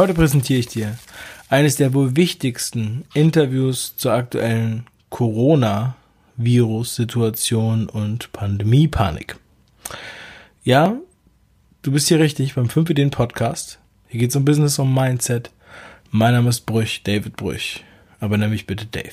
Heute 0.00 0.14
präsentiere 0.14 0.60
ich 0.60 0.66
dir 0.66 0.96
eines 1.50 1.76
der 1.76 1.92
wohl 1.92 2.16
wichtigsten 2.16 3.04
Interviews 3.12 3.98
zur 3.98 4.14
aktuellen 4.14 4.86
Corona-Virus-Situation 5.10 7.86
und 7.86 8.32
Pandemie-Panik. 8.32 9.36
Ja, 10.64 10.96
du 11.82 11.92
bist 11.92 12.08
hier 12.08 12.18
richtig 12.18 12.54
beim 12.54 12.70
5 12.70 12.88
Ideen 12.88 13.10
Podcast. 13.10 13.78
Hier 14.08 14.20
geht 14.20 14.30
es 14.30 14.36
um 14.36 14.46
Business, 14.46 14.78
um 14.78 14.94
Mindset. 14.94 15.50
Mein 16.10 16.32
Name 16.32 16.48
ist 16.48 16.62
Brüch, 16.62 17.02
David 17.02 17.36
Brüch. 17.36 17.84
Aber 18.20 18.38
nenn 18.38 18.48
mich 18.48 18.66
bitte 18.66 18.86
Dave. 18.86 19.12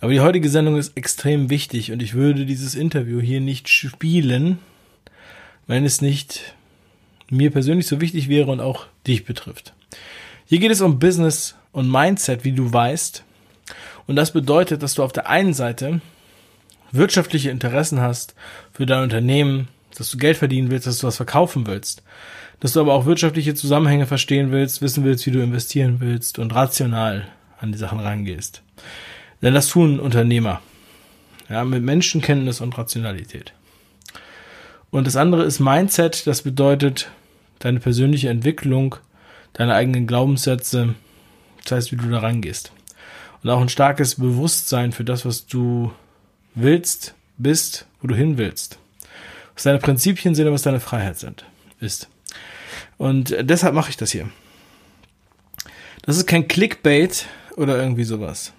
Aber 0.00 0.12
die 0.12 0.20
heutige 0.20 0.50
Sendung 0.50 0.76
ist 0.76 0.96
extrem 0.96 1.50
wichtig 1.50 1.90
und 1.90 2.00
ich 2.00 2.14
würde 2.14 2.46
dieses 2.46 2.76
Interview 2.76 3.20
hier 3.20 3.40
nicht 3.40 3.68
spielen, 3.68 4.60
wenn 5.66 5.84
es 5.84 6.00
nicht 6.00 6.54
mir 7.30 7.50
persönlich 7.50 7.86
so 7.86 8.00
wichtig 8.00 8.28
wäre 8.28 8.50
und 8.50 8.60
auch 8.60 8.86
dich 9.06 9.24
betrifft. 9.24 9.74
Hier 10.46 10.58
geht 10.58 10.70
es 10.70 10.80
um 10.80 10.98
Business 10.98 11.54
und 11.72 11.90
Mindset, 11.90 12.44
wie 12.44 12.52
du 12.52 12.72
weißt. 12.72 13.24
Und 14.06 14.16
das 14.16 14.32
bedeutet, 14.32 14.82
dass 14.82 14.94
du 14.94 15.02
auf 15.02 15.12
der 15.12 15.28
einen 15.28 15.54
Seite 15.54 16.00
wirtschaftliche 16.92 17.50
Interessen 17.50 18.00
hast 18.00 18.34
für 18.72 18.86
dein 18.86 19.02
Unternehmen, 19.02 19.68
dass 19.96 20.10
du 20.10 20.18
Geld 20.18 20.36
verdienen 20.36 20.70
willst, 20.70 20.86
dass 20.86 20.98
du 20.98 21.06
was 21.06 21.16
verkaufen 21.16 21.66
willst, 21.66 22.02
dass 22.60 22.72
du 22.72 22.80
aber 22.80 22.94
auch 22.94 23.06
wirtschaftliche 23.06 23.54
Zusammenhänge 23.54 24.06
verstehen 24.06 24.52
willst, 24.52 24.82
wissen 24.82 25.04
willst, 25.04 25.26
wie 25.26 25.30
du 25.30 25.42
investieren 25.42 25.96
willst 26.00 26.38
und 26.38 26.54
rational 26.54 27.26
an 27.58 27.72
die 27.72 27.78
Sachen 27.78 28.00
rangehst. 28.00 28.62
Denn 29.42 29.54
das 29.54 29.68
tun 29.68 29.98
Unternehmer. 29.98 30.60
Ja, 31.48 31.64
mit 31.64 31.82
Menschenkenntnis 31.82 32.60
und 32.60 32.76
Rationalität. 32.78 33.52
Und 34.94 35.08
das 35.08 35.16
andere 35.16 35.42
ist 35.42 35.58
Mindset, 35.58 36.24
das 36.28 36.42
bedeutet 36.42 37.10
deine 37.58 37.80
persönliche 37.80 38.28
Entwicklung, 38.28 38.94
deine 39.52 39.74
eigenen 39.74 40.06
Glaubenssätze, 40.06 40.94
das 41.64 41.72
heißt, 41.72 41.90
wie 41.90 41.96
du 41.96 42.08
da 42.10 42.20
rangehst. 42.20 42.70
Und 43.42 43.50
auch 43.50 43.60
ein 43.60 43.68
starkes 43.68 44.14
Bewusstsein 44.14 44.92
für 44.92 45.02
das, 45.02 45.24
was 45.26 45.46
du 45.46 45.90
willst, 46.54 47.16
bist, 47.38 47.86
wo 48.00 48.06
du 48.06 48.14
hin 48.14 48.38
willst. 48.38 48.78
Was 49.54 49.64
deine 49.64 49.80
Prinzipien 49.80 50.36
sind 50.36 50.46
und 50.46 50.54
was 50.54 50.62
deine 50.62 50.78
Freiheit 50.78 51.18
sind, 51.18 51.44
ist. 51.80 52.08
Und 52.96 53.34
deshalb 53.40 53.74
mache 53.74 53.90
ich 53.90 53.96
das 53.96 54.12
hier. 54.12 54.28
Das 56.02 56.16
ist 56.16 56.28
kein 56.28 56.46
Clickbait 56.46 57.26
oder 57.56 57.82
irgendwie 57.82 58.04
sowas. 58.04 58.52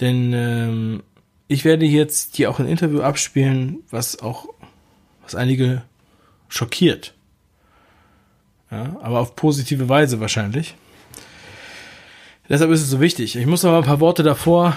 Denn 0.00 0.32
ähm, 0.32 1.02
ich 1.46 1.64
werde 1.64 1.86
jetzt 1.86 2.34
hier 2.34 2.50
auch 2.50 2.58
ein 2.58 2.66
Interview 2.66 3.02
abspielen, 3.02 3.84
was 3.88 4.18
auch, 4.18 4.48
was 5.28 5.34
einige 5.34 5.82
schockiert. 6.48 7.14
Ja, 8.70 8.96
aber 9.02 9.20
auf 9.20 9.36
positive 9.36 9.88
Weise 9.88 10.20
wahrscheinlich. 10.20 10.74
Deshalb 12.48 12.70
ist 12.70 12.82
es 12.82 12.90
so 12.90 13.00
wichtig. 13.00 13.36
Ich 13.36 13.46
muss 13.46 13.62
noch 13.62 13.72
mal 13.72 13.78
ein 13.78 13.84
paar 13.84 14.00
Worte 14.00 14.22
davor 14.22 14.76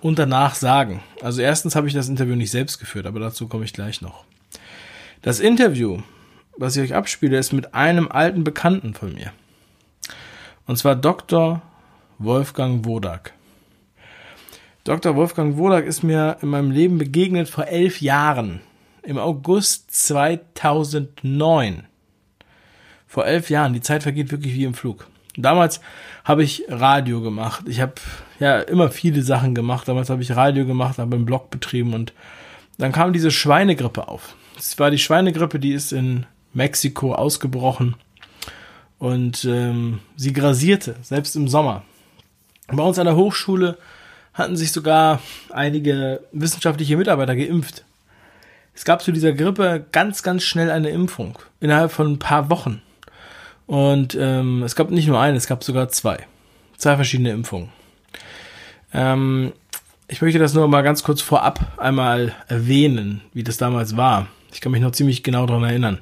und 0.00 0.18
danach 0.18 0.54
sagen. 0.54 1.02
Also 1.20 1.42
erstens 1.42 1.74
habe 1.74 1.88
ich 1.88 1.94
das 1.94 2.08
Interview 2.08 2.36
nicht 2.36 2.50
selbst 2.50 2.78
geführt, 2.78 3.06
aber 3.06 3.18
dazu 3.18 3.48
komme 3.48 3.64
ich 3.64 3.72
gleich 3.72 4.02
noch. 4.02 4.24
Das 5.20 5.40
Interview, 5.40 6.00
was 6.56 6.76
ich 6.76 6.82
euch 6.82 6.94
abspiele, 6.94 7.38
ist 7.38 7.52
mit 7.52 7.74
einem 7.74 8.10
alten 8.10 8.44
Bekannten 8.44 8.94
von 8.94 9.14
mir. 9.14 9.32
Und 10.66 10.76
zwar 10.76 10.94
Dr. 10.94 11.62
Wolfgang 12.18 12.84
Wodak. 12.84 13.32
Dr. 14.84 15.16
Wolfgang 15.16 15.56
Wodak 15.56 15.86
ist 15.86 16.02
mir 16.02 16.38
in 16.40 16.48
meinem 16.48 16.70
Leben 16.70 16.98
begegnet 16.98 17.48
vor 17.48 17.66
elf 17.66 18.00
Jahren. 18.00 18.60
Im 19.02 19.18
August 19.18 19.90
2009. 19.90 21.84
Vor 23.06 23.26
elf 23.26 23.50
Jahren. 23.50 23.74
Die 23.74 23.80
Zeit 23.80 24.02
vergeht 24.02 24.30
wirklich 24.30 24.54
wie 24.54 24.64
im 24.64 24.74
Flug. 24.74 25.06
Damals 25.36 25.80
habe 26.24 26.42
ich 26.42 26.64
Radio 26.68 27.20
gemacht. 27.20 27.64
Ich 27.66 27.80
habe 27.80 27.94
ja 28.38 28.60
immer 28.60 28.90
viele 28.90 29.22
Sachen 29.22 29.54
gemacht. 29.54 29.88
Damals 29.88 30.10
habe 30.10 30.22
ich 30.22 30.36
Radio 30.36 30.66
gemacht, 30.66 30.98
habe 30.98 31.16
einen 31.16 31.26
Blog 31.26 31.50
betrieben 31.50 31.94
und 31.94 32.12
dann 32.78 32.92
kam 32.92 33.12
diese 33.12 33.30
Schweinegrippe 33.30 34.08
auf. 34.08 34.34
Es 34.56 34.78
war 34.78 34.90
die 34.90 34.98
Schweinegrippe, 34.98 35.58
die 35.58 35.72
ist 35.72 35.92
in 35.92 36.26
Mexiko 36.52 37.14
ausgebrochen 37.14 37.96
und 38.98 39.44
ähm, 39.44 40.00
sie 40.16 40.32
grasierte, 40.32 40.96
selbst 41.02 41.34
im 41.34 41.48
Sommer. 41.48 41.82
Bei 42.68 42.82
uns 42.82 42.98
an 42.98 43.06
der 43.06 43.16
Hochschule 43.16 43.78
hatten 44.34 44.56
sich 44.56 44.72
sogar 44.72 45.20
einige 45.50 46.22
wissenschaftliche 46.32 46.96
Mitarbeiter 46.96 47.36
geimpft. 47.36 47.84
Es 48.74 48.84
gab 48.84 49.02
zu 49.02 49.12
dieser 49.12 49.32
Grippe 49.32 49.84
ganz, 49.92 50.22
ganz 50.22 50.42
schnell 50.42 50.70
eine 50.70 50.90
Impfung. 50.90 51.38
Innerhalb 51.60 51.92
von 51.92 52.12
ein 52.12 52.18
paar 52.18 52.50
Wochen. 52.50 52.82
Und 53.66 54.16
ähm, 54.18 54.62
es 54.62 54.76
gab 54.76 54.90
nicht 54.90 55.08
nur 55.08 55.20
eine, 55.20 55.36
es 55.36 55.46
gab 55.46 55.62
sogar 55.62 55.88
zwei. 55.88 56.26
Zwei 56.76 56.96
verschiedene 56.96 57.30
Impfungen. 57.30 57.68
Ähm, 58.92 59.52
ich 60.08 60.20
möchte 60.20 60.38
das 60.38 60.54
nur 60.54 60.66
mal 60.68 60.82
ganz 60.82 61.02
kurz 61.02 61.22
vorab 61.22 61.78
einmal 61.78 62.34
erwähnen, 62.48 63.22
wie 63.32 63.42
das 63.42 63.56
damals 63.56 63.96
war. 63.96 64.26
Ich 64.52 64.60
kann 64.60 64.72
mich 64.72 64.82
noch 64.82 64.92
ziemlich 64.92 65.22
genau 65.22 65.46
daran 65.46 65.64
erinnern. 65.64 65.98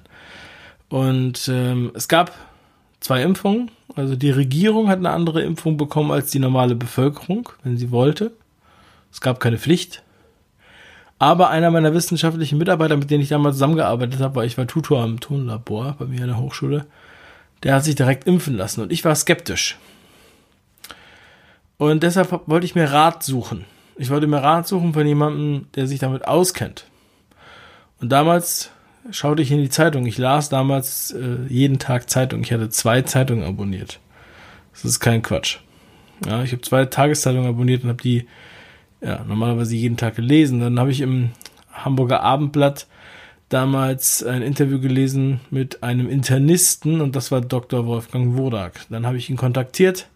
Und 0.88 1.48
ähm, 1.48 1.92
es 1.94 2.08
gab 2.08 2.32
zwei 2.98 3.22
Impfungen. 3.22 3.70
Also 3.94 4.16
die 4.16 4.30
Regierung 4.30 4.88
hat 4.88 4.98
eine 4.98 5.10
andere 5.10 5.42
Impfung 5.42 5.76
bekommen 5.76 6.10
als 6.10 6.30
die 6.30 6.38
normale 6.38 6.74
Bevölkerung, 6.74 7.48
wenn 7.62 7.76
sie 7.76 7.90
wollte. 7.90 8.32
Es 9.12 9.20
gab 9.20 9.40
keine 9.40 9.58
Pflicht. 9.58 10.02
Aber 11.20 11.50
einer 11.50 11.70
meiner 11.70 11.92
wissenschaftlichen 11.92 12.56
Mitarbeiter, 12.56 12.96
mit 12.96 13.10
denen 13.10 13.22
ich 13.22 13.28
damals 13.28 13.56
zusammengearbeitet 13.56 14.20
habe, 14.20 14.36
weil 14.36 14.46
ich 14.46 14.56
war 14.56 14.66
Tutor 14.66 15.02
am 15.02 15.20
Tonlabor 15.20 15.94
bei 15.98 16.06
mir 16.06 16.22
in 16.22 16.28
der 16.28 16.38
Hochschule, 16.38 16.86
der 17.62 17.74
hat 17.74 17.84
sich 17.84 17.94
direkt 17.94 18.26
impfen 18.26 18.56
lassen 18.56 18.80
und 18.80 18.90
ich 18.90 19.04
war 19.04 19.14
skeptisch. 19.14 19.76
Und 21.76 22.02
deshalb 22.02 22.40
wollte 22.46 22.64
ich 22.64 22.74
mir 22.74 22.90
Rat 22.90 23.22
suchen. 23.22 23.66
Ich 23.96 24.08
wollte 24.08 24.26
mir 24.26 24.38
Rat 24.38 24.66
suchen 24.66 24.94
von 24.94 25.06
jemandem, 25.06 25.66
der 25.74 25.86
sich 25.86 25.98
damit 25.98 26.26
auskennt. 26.26 26.86
Und 28.00 28.10
damals 28.10 28.70
schaute 29.10 29.42
ich 29.42 29.52
in 29.52 29.58
die 29.58 29.68
Zeitung. 29.68 30.06
Ich 30.06 30.16
las 30.16 30.48
damals 30.48 31.10
äh, 31.10 31.46
jeden 31.50 31.78
Tag 31.78 32.08
Zeitung. 32.08 32.40
Ich 32.40 32.52
hatte 32.52 32.70
zwei 32.70 33.02
Zeitungen 33.02 33.44
abonniert. 33.44 34.00
Das 34.72 34.86
ist 34.86 35.00
kein 35.00 35.20
Quatsch. 35.20 35.58
Ja, 36.26 36.42
ich 36.42 36.52
habe 36.52 36.62
zwei 36.62 36.86
Tageszeitungen 36.86 37.48
abonniert 37.48 37.82
und 37.82 37.90
habe 37.90 38.02
die 38.02 38.26
ja, 39.00 39.24
normalerweise 39.26 39.74
jeden 39.76 39.96
Tag 39.96 40.16
gelesen. 40.16 40.60
Dann 40.60 40.78
habe 40.78 40.90
ich 40.90 41.00
im 41.00 41.30
Hamburger 41.72 42.22
Abendblatt 42.22 42.86
damals 43.48 44.22
ein 44.22 44.42
Interview 44.42 44.78
gelesen 44.80 45.40
mit 45.50 45.82
einem 45.82 46.08
Internisten 46.08 47.00
und 47.00 47.16
das 47.16 47.32
war 47.32 47.40
Dr. 47.40 47.86
Wolfgang 47.86 48.36
Wodak. 48.36 48.86
Dann 48.90 49.06
habe 49.06 49.16
ich 49.16 49.30
ihn 49.30 49.36
kontaktiert. 49.36 50.08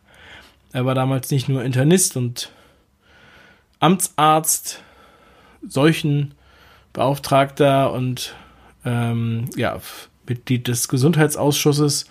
Er 0.73 0.87
war 0.87 0.95
damals 0.95 1.31
nicht 1.31 1.49
nur 1.49 1.65
Internist 1.65 2.17
und 2.17 2.53
Amtsarzt, 3.81 4.85
Seuchenbeauftragter 5.67 7.93
und 7.93 8.37
ähm, 8.85 9.49
ja, 9.57 9.81
Mitglied 10.27 10.69
des 10.69 10.89
Gesundheitsausschusses. 10.89 12.07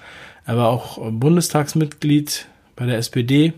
Er 0.46 0.58
war 0.58 0.68
auch 0.68 1.00
Bundestagsmitglied 1.12 2.48
bei 2.76 2.86
der 2.86 2.98
SPD. 2.98 3.54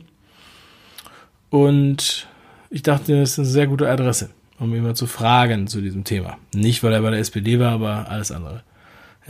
Und 1.49 2.27
ich 2.69 2.83
dachte, 2.83 3.19
das 3.19 3.31
ist 3.31 3.39
eine 3.39 3.47
sehr 3.47 3.67
gute 3.67 3.89
Adresse, 3.89 4.29
um 4.59 4.73
ihn 4.73 4.83
mal 4.83 4.95
zu 4.95 5.07
fragen 5.07 5.67
zu 5.67 5.81
diesem 5.81 6.03
Thema. 6.03 6.37
Nicht, 6.53 6.83
weil 6.83 6.93
er 6.93 7.01
bei 7.01 7.11
der 7.11 7.19
SPD 7.19 7.59
war, 7.59 7.73
aber 7.73 8.09
alles 8.09 8.31
andere. 8.31 8.63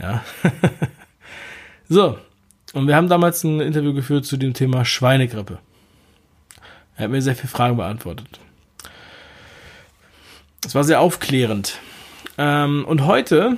Ja. 0.00 0.24
so. 1.88 2.18
Und 2.72 2.86
wir 2.86 2.96
haben 2.96 3.08
damals 3.08 3.42
ein 3.44 3.60
Interview 3.60 3.94
geführt 3.94 4.26
zu 4.26 4.36
dem 4.36 4.52
Thema 4.52 4.84
Schweinegrippe. 4.84 5.58
Er 6.96 7.04
hat 7.04 7.10
mir 7.10 7.22
sehr 7.22 7.36
viele 7.36 7.48
Fragen 7.48 7.76
beantwortet. 7.76 8.40
Es 10.64 10.74
war 10.74 10.84
sehr 10.84 11.00
aufklärend. 11.00 11.78
Ähm, 12.38 12.84
und 12.86 13.06
heute 13.06 13.56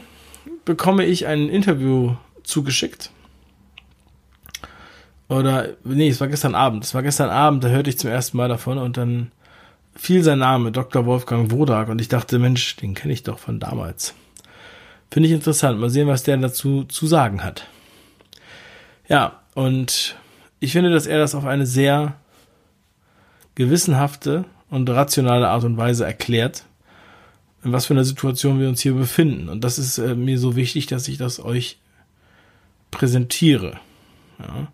bekomme 0.65 1.05
ich 1.05 1.27
ein 1.27 1.49
Interview 1.49 2.17
zugeschickt. 2.43 3.11
Oder, 5.29 5.71
nee, 5.85 6.09
es 6.09 6.21
war 6.21 6.29
gestern 6.29 6.55
Abend. 6.55 6.85
Es 6.85 6.95
war 6.95 7.03
gestern 7.03 7.31
Abend, 7.31 7.65
da 7.65 7.69
hörte 7.69 7.91
ich 7.91 7.99
zum 7.99 8.11
ersten 8.11 8.37
Mal 8.37 8.49
davon 8.49 8.79
und 8.79 8.97
dann 8.97 9.31
fiel 9.99 10.23
sein 10.23 10.39
Name, 10.39 10.73
Dr. 10.73 11.05
Wolfgang 11.05 11.51
Wodak, 11.51 11.89
und 11.89 12.01
ich 12.01 12.09
dachte, 12.09 12.39
Mensch, 12.39 12.77
den 12.77 12.95
kenne 12.95 13.13
ich 13.13 13.23
doch 13.23 13.39
von 13.39 13.61
damals. 13.61 14.15
Finde 15.11 15.29
ich 15.29 15.35
interessant. 15.35 15.79
Mal 15.79 15.91
sehen, 15.91 16.09
was 16.09 16.23
der 16.23 16.37
dazu 16.39 16.85
zu 16.85 17.07
sagen 17.07 17.45
hat. 17.45 17.67
Ja, 19.09 19.41
und 19.55 20.17
ich 20.61 20.73
finde, 20.73 20.91
dass 20.91 21.07
er 21.07 21.19
das 21.19 21.35
auf 21.35 21.45
eine 21.45 21.67
sehr 21.67 22.15
gewissenhafte 23.55 24.45
und 24.71 24.89
rationale 24.89 25.49
Art 25.49 25.65
und 25.65 25.77
Weise 25.77 26.05
erklärt 26.05 26.65
in 27.65 27.73
was 27.73 27.87
für 27.87 27.95
einer 27.95 28.05
Situation 28.05 28.61
wir 28.61 28.69
uns 28.69 28.81
hier 28.81 28.95
befinden. 28.95 29.49
Und 29.49 29.65
das 29.65 29.79
ist 29.79 29.99
äh, 29.99 30.15
mir 30.15 30.39
so 30.39 30.57
wichtig, 30.57 30.87
dass 30.87 31.09
ich 31.09 31.19
das 31.19 31.41
euch 31.41 31.79
präsentiere. 32.91 33.79
Ja. 34.39 34.69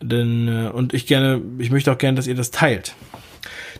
Denn, 0.00 0.48
äh, 0.48 0.68
und 0.68 0.94
ich 0.94 1.06
gerne, 1.06 1.40
ich 1.58 1.70
möchte 1.70 1.92
auch 1.92 1.98
gerne, 1.98 2.16
dass 2.16 2.26
ihr 2.26 2.34
das 2.34 2.50
teilt. 2.50 2.94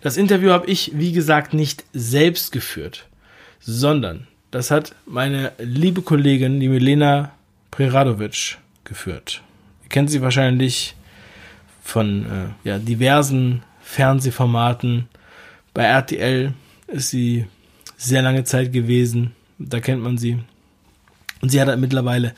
Das 0.01 0.17
Interview 0.17 0.51
habe 0.51 0.67
ich, 0.67 0.93
wie 0.95 1.13
gesagt, 1.13 1.55
nicht 1.55 1.85
selbst 1.93 2.53
geführt, 2.53 3.07
sondern 3.61 4.27
das 4.51 4.71
hat 4.71 4.95
meine 5.07 5.53
liebe 5.59 6.03
Kollegin, 6.03 6.61
die 6.61 6.69
Milena 6.69 7.33
Preradovic, 7.71 8.59
geführt. 8.85 9.43
Ihr 9.83 9.89
kennt 9.89 10.11
sie 10.11 10.23
wahrscheinlich 10.23 10.95
von 11.83 12.25
äh, 12.25 12.69
ja, 12.69 12.79
diversen 12.79 13.63
Fernsehformaten. 13.83 15.09
Bei 15.75 15.85
RTL 15.85 16.55
ist 16.87 17.11
sie 17.11 17.47
sehr 17.97 18.23
lange 18.23 18.45
Zeit 18.45 18.73
gewesen. 18.73 19.33
Da 19.59 19.81
kennt 19.81 20.03
man 20.03 20.19
sie. 20.19 20.39
Und 21.41 21.51
sie 21.51 21.61
hat 21.61 21.69
halt 21.69 21.81
mittlerweile 21.81 22.35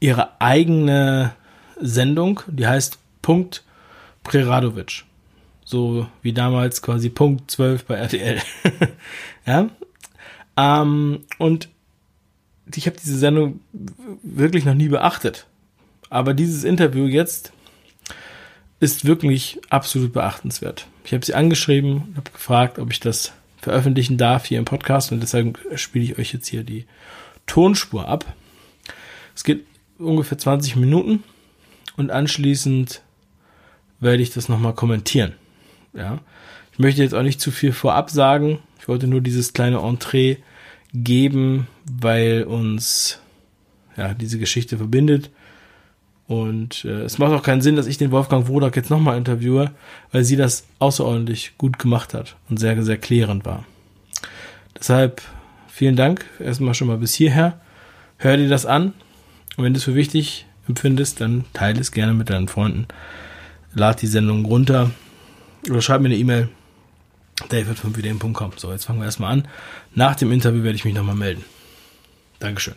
ihre 0.00 0.40
eigene 0.40 1.32
Sendung, 1.80 2.40
die 2.46 2.66
heißt 2.66 2.98
Punkt 3.22 3.62
Preradovic. 4.24 5.04
So 5.70 6.08
wie 6.20 6.32
damals 6.32 6.82
quasi 6.82 7.10
Punkt 7.10 7.48
12 7.48 7.84
bei 7.84 7.94
RTL. 7.94 8.42
ja. 9.46 9.70
Ähm, 10.56 11.20
und 11.38 11.68
ich 12.74 12.86
habe 12.86 12.96
diese 13.00 13.16
Sendung 13.16 13.60
wirklich 14.24 14.64
noch 14.64 14.74
nie 14.74 14.88
beachtet. 14.88 15.46
Aber 16.08 16.34
dieses 16.34 16.64
Interview 16.64 17.06
jetzt 17.06 17.52
ist 18.80 19.04
wirklich 19.04 19.60
absolut 19.70 20.12
beachtenswert. 20.12 20.88
Ich 21.04 21.12
habe 21.12 21.24
sie 21.24 21.34
angeschrieben 21.34 22.02
und 22.02 22.16
habe 22.16 22.32
gefragt, 22.32 22.80
ob 22.80 22.90
ich 22.90 22.98
das 22.98 23.32
veröffentlichen 23.58 24.18
darf 24.18 24.46
hier 24.46 24.58
im 24.58 24.64
Podcast 24.64 25.12
und 25.12 25.20
deshalb 25.20 25.56
spiele 25.76 26.04
ich 26.04 26.18
euch 26.18 26.32
jetzt 26.32 26.48
hier 26.48 26.64
die 26.64 26.84
Tonspur 27.46 28.08
ab. 28.08 28.24
Es 29.36 29.44
geht 29.44 29.64
ungefähr 29.98 30.36
20 30.36 30.74
Minuten 30.74 31.22
und 31.96 32.10
anschließend 32.10 33.02
werde 34.00 34.22
ich 34.24 34.32
das 34.32 34.48
nochmal 34.48 34.74
kommentieren. 34.74 35.34
Ja. 35.92 36.18
Ich 36.72 36.78
möchte 36.78 37.02
jetzt 37.02 37.14
auch 37.14 37.22
nicht 37.22 37.40
zu 37.40 37.50
viel 37.50 37.72
vorab 37.72 38.10
sagen. 38.10 38.60
Ich 38.78 38.88
wollte 38.88 39.06
nur 39.06 39.20
dieses 39.20 39.52
kleine 39.52 39.78
Entree 39.78 40.36
geben, 40.94 41.66
weil 41.84 42.44
uns 42.44 43.20
ja 43.96 44.14
diese 44.14 44.38
Geschichte 44.38 44.76
verbindet. 44.76 45.30
Und 46.26 46.84
äh, 46.84 47.02
es 47.02 47.18
macht 47.18 47.32
auch 47.32 47.42
keinen 47.42 47.60
Sinn, 47.60 47.76
dass 47.76 47.86
ich 47.86 47.98
den 47.98 48.12
Wolfgang 48.12 48.46
Wodak 48.46 48.76
jetzt 48.76 48.90
nochmal 48.90 49.18
interviewe, 49.18 49.72
weil 50.12 50.22
sie 50.22 50.36
das 50.36 50.64
außerordentlich 50.78 51.54
gut 51.58 51.78
gemacht 51.78 52.14
hat 52.14 52.36
und 52.48 52.58
sehr, 52.58 52.80
sehr 52.84 52.98
klärend 52.98 53.44
war. 53.44 53.64
Deshalb 54.78 55.22
vielen 55.66 55.96
Dank 55.96 56.24
erstmal 56.38 56.74
schon 56.74 56.86
mal 56.86 56.98
bis 56.98 57.14
hierher. 57.14 57.60
Hör 58.16 58.36
dir 58.36 58.48
das 58.48 58.64
an 58.64 58.92
und 59.56 59.64
wenn 59.64 59.74
du 59.74 59.78
es 59.78 59.84
für 59.84 59.96
wichtig 59.96 60.46
empfindest, 60.68 61.20
dann 61.20 61.46
teile 61.52 61.80
es 61.80 61.90
gerne 61.90 62.14
mit 62.14 62.30
deinen 62.30 62.46
Freunden. 62.46 62.86
Lad 63.74 64.00
die 64.00 64.06
Sendung 64.06 64.44
runter 64.44 64.90
oder 65.68 65.82
schreib 65.82 66.00
mir 66.00 66.08
eine 66.08 66.16
E-Mail 66.16 66.48
david5ideen.com. 67.48 68.52
So, 68.56 68.70
jetzt 68.72 68.84
fangen 68.84 69.00
wir 69.00 69.06
erstmal 69.06 69.32
an. 69.32 69.48
Nach 69.94 70.14
dem 70.14 70.32
Interview 70.32 70.62
werde 70.62 70.76
ich 70.76 70.84
mich 70.84 70.94
nochmal 70.94 71.16
melden. 71.16 71.44
Dankeschön. 72.38 72.74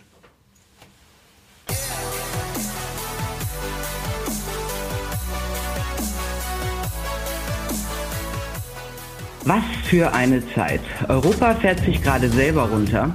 Was 9.45 9.63
für 9.89 10.13
eine 10.13 10.41
Zeit. 10.53 10.81
Europa 11.09 11.55
fährt 11.55 11.79
sich 11.83 12.01
gerade 12.01 12.29
selber 12.29 12.63
runter. 12.69 13.13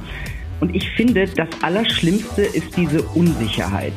Und 0.60 0.74
ich 0.74 0.90
finde, 0.90 1.26
das 1.26 1.48
Allerschlimmste 1.62 2.42
ist 2.42 2.76
diese 2.76 3.02
Unsicherheit. 3.02 3.94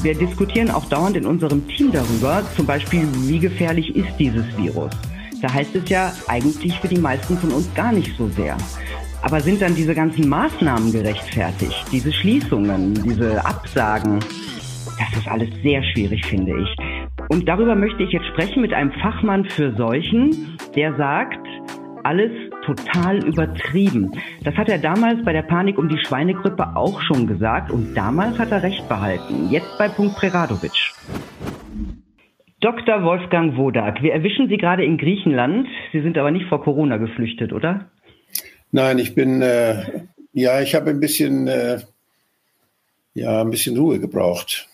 Wir 0.00 0.14
diskutieren 0.14 0.70
auch 0.70 0.84
dauernd 0.86 1.16
in 1.16 1.26
unserem 1.26 1.66
Team 1.68 1.92
darüber, 1.92 2.42
zum 2.56 2.66
Beispiel, 2.66 3.06
wie 3.26 3.38
gefährlich 3.38 3.94
ist 3.94 4.16
dieses 4.18 4.44
Virus. 4.56 4.90
Da 5.40 5.52
heißt 5.52 5.74
es 5.74 5.88
ja 5.88 6.12
eigentlich 6.28 6.78
für 6.78 6.88
die 6.88 6.98
meisten 6.98 7.36
von 7.36 7.50
uns 7.50 7.72
gar 7.74 7.92
nicht 7.92 8.16
so 8.16 8.28
sehr. 8.28 8.56
Aber 9.22 9.40
sind 9.40 9.62
dann 9.62 9.74
diese 9.74 9.94
ganzen 9.94 10.28
Maßnahmen 10.28 10.92
gerechtfertigt? 10.92 11.84
Diese 11.92 12.12
Schließungen, 12.12 12.94
diese 13.02 13.44
Absagen? 13.44 14.18
Das 14.98 15.18
ist 15.18 15.28
alles 15.28 15.48
sehr 15.62 15.82
schwierig, 15.82 16.24
finde 16.26 16.52
ich. 16.60 16.76
Und 17.28 17.48
darüber 17.48 17.74
möchte 17.74 18.02
ich 18.02 18.10
jetzt 18.10 18.26
sprechen 18.26 18.62
mit 18.62 18.72
einem 18.72 18.92
Fachmann 18.92 19.44
für 19.44 19.74
Seuchen, 19.76 20.56
der 20.76 20.94
sagt, 20.96 21.46
alles 22.04 22.30
total 22.62 23.24
übertrieben. 23.24 24.12
Das 24.44 24.54
hat 24.54 24.68
er 24.68 24.78
damals 24.78 25.24
bei 25.24 25.32
der 25.32 25.42
Panik 25.42 25.78
um 25.78 25.88
die 25.88 25.98
Schweinegrippe 25.98 26.76
auch 26.76 27.00
schon 27.02 27.26
gesagt 27.26 27.70
und 27.70 27.94
damals 27.94 28.38
hat 28.38 28.50
er 28.50 28.62
recht 28.62 28.88
behalten. 28.88 29.50
Jetzt 29.50 29.76
bei 29.78 29.88
Punkt 29.88 30.16
Preradovic. 30.16 30.72
Dr. 32.60 33.02
Wolfgang 33.02 33.56
Wodak, 33.56 34.02
wir 34.02 34.12
erwischen 34.12 34.48
Sie 34.48 34.56
gerade 34.56 34.84
in 34.84 34.96
Griechenland. 34.96 35.66
Sie 35.92 36.00
sind 36.00 36.16
aber 36.16 36.30
nicht 36.30 36.46
vor 36.46 36.62
Corona 36.62 36.96
geflüchtet, 36.96 37.52
oder? 37.52 37.90
Nein, 38.70 38.98
ich 38.98 39.14
bin, 39.14 39.42
äh, 39.42 40.04
ja, 40.32 40.60
ich 40.60 40.74
habe 40.74 40.90
ein 40.90 41.00
bisschen, 41.00 41.48
äh, 41.48 41.80
ja, 43.14 43.42
ein 43.42 43.50
bisschen 43.50 43.76
Ruhe 43.76 43.98
gebraucht. 43.98 44.68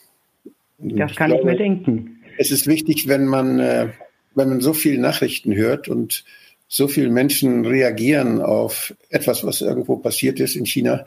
Das 0.79 1.17
kann 1.17 1.31
ich, 1.31 1.39
glaube, 1.39 1.39
ich, 1.39 1.45
mir 1.45 1.57
denken. 1.57 2.23
Es 2.37 2.51
ist 2.51 2.67
wichtig, 2.67 3.09
wenn 3.09 3.25
man, 3.27 3.59
äh, 3.59 3.89
wenn 4.35 4.51
man 4.51 4.61
so 4.61 4.75
viele 4.75 5.01
Nachrichten 5.01 5.55
hört 5.55 5.89
und 5.89 6.25
so 6.69 6.87
viele 6.87 7.11
Menschen 7.11 7.65
reagieren 7.65 8.41
auf 8.41 8.95
etwas, 9.11 9.45
was 9.45 9.63
irgendwo 9.63 9.97
passiert 9.97 10.39
ist 10.39 10.55
in 10.55 10.67
China, 10.67 11.05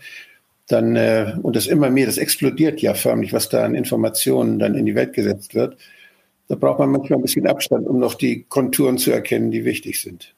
dann, 0.67 0.95
äh, 0.95 1.33
und 1.41 1.55
das 1.55 1.67
immer 1.67 1.89
mehr, 1.89 2.05
das 2.05 2.17
explodiert 2.17 2.81
ja 2.81 2.93
förmlich, 2.93 3.33
was 3.33 3.49
da 3.49 3.63
an 3.63 3.75
Informationen 3.75 4.59
dann 4.59 4.75
in 4.75 4.85
die 4.85 4.95
Welt 4.95 5.13
gesetzt 5.13 5.55
wird 5.55 5.77
da 6.51 6.57
braucht 6.57 6.79
man 6.79 6.91
manchmal 6.91 7.17
ein 7.17 7.21
bisschen 7.21 7.47
Abstand, 7.47 7.87
um 7.87 7.99
noch 7.99 8.13
die 8.13 8.43
Konturen 8.43 8.97
zu 8.97 9.09
erkennen, 9.09 9.51
die 9.51 9.63
wichtig 9.63 10.01
sind. 10.01 10.35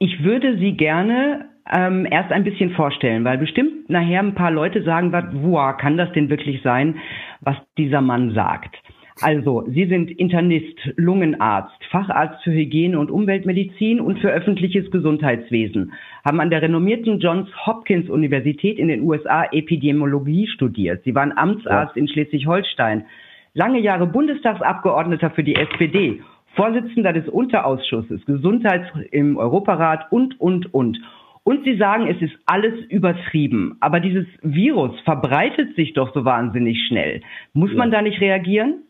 Ich 0.00 0.24
würde 0.24 0.58
Sie 0.58 0.72
gerne 0.72 1.48
ähm, 1.72 2.08
erst 2.10 2.32
ein 2.32 2.42
bisschen 2.42 2.72
vorstellen, 2.72 3.24
weil 3.24 3.38
bestimmt 3.38 3.88
nachher 3.88 4.18
ein 4.18 4.34
paar 4.34 4.50
Leute 4.50 4.82
sagen, 4.82 5.12
wow, 5.12 5.76
kann 5.76 5.96
das 5.96 6.12
denn 6.12 6.28
wirklich 6.28 6.60
sein, 6.62 6.96
was 7.40 7.54
dieser 7.78 8.00
Mann 8.00 8.34
sagt? 8.34 8.74
Also, 9.22 9.64
Sie 9.68 9.86
sind 9.86 10.10
Internist, 10.10 10.76
Lungenarzt, 10.96 11.82
Facharzt 11.90 12.44
für 12.44 12.52
Hygiene 12.52 12.98
und 12.98 13.10
Umweltmedizin 13.10 13.98
und 13.98 14.18
für 14.18 14.30
öffentliches 14.30 14.90
Gesundheitswesen, 14.90 15.92
haben 16.22 16.40
an 16.40 16.50
der 16.50 16.60
renommierten 16.60 17.18
Johns 17.18 17.48
Hopkins 17.64 18.10
Universität 18.10 18.78
in 18.78 18.88
den 18.88 19.02
USA 19.02 19.44
Epidemiologie 19.44 20.46
studiert. 20.48 21.02
Sie 21.04 21.14
waren 21.14 21.32
Amtsarzt 21.36 21.96
ja. 21.96 22.00
in 22.02 22.08
Schleswig-Holstein, 22.08 23.06
lange 23.54 23.80
Jahre 23.80 24.06
Bundestagsabgeordneter 24.06 25.30
für 25.30 25.44
die 25.44 25.56
SPD, 25.56 26.20
Vorsitzender 26.54 27.14
des 27.14 27.26
Unterausschusses 27.28 28.24
Gesundheit 28.26 28.92
im 29.12 29.38
Europarat 29.38 30.12
und, 30.12 30.38
und, 30.40 30.74
und. 30.74 30.98
Und 31.42 31.64
Sie 31.64 31.76
sagen, 31.76 32.08
es 32.08 32.20
ist 32.20 32.34
alles 32.44 32.74
übertrieben. 32.88 33.76
Aber 33.80 34.00
dieses 34.00 34.26
Virus 34.42 34.98
verbreitet 35.04 35.76
sich 35.76 35.92
doch 35.92 36.12
so 36.12 36.24
wahnsinnig 36.24 36.86
schnell. 36.88 37.20
Muss 37.52 37.70
ja. 37.70 37.76
man 37.76 37.90
da 37.90 38.02
nicht 38.02 38.20
reagieren? 38.20 38.82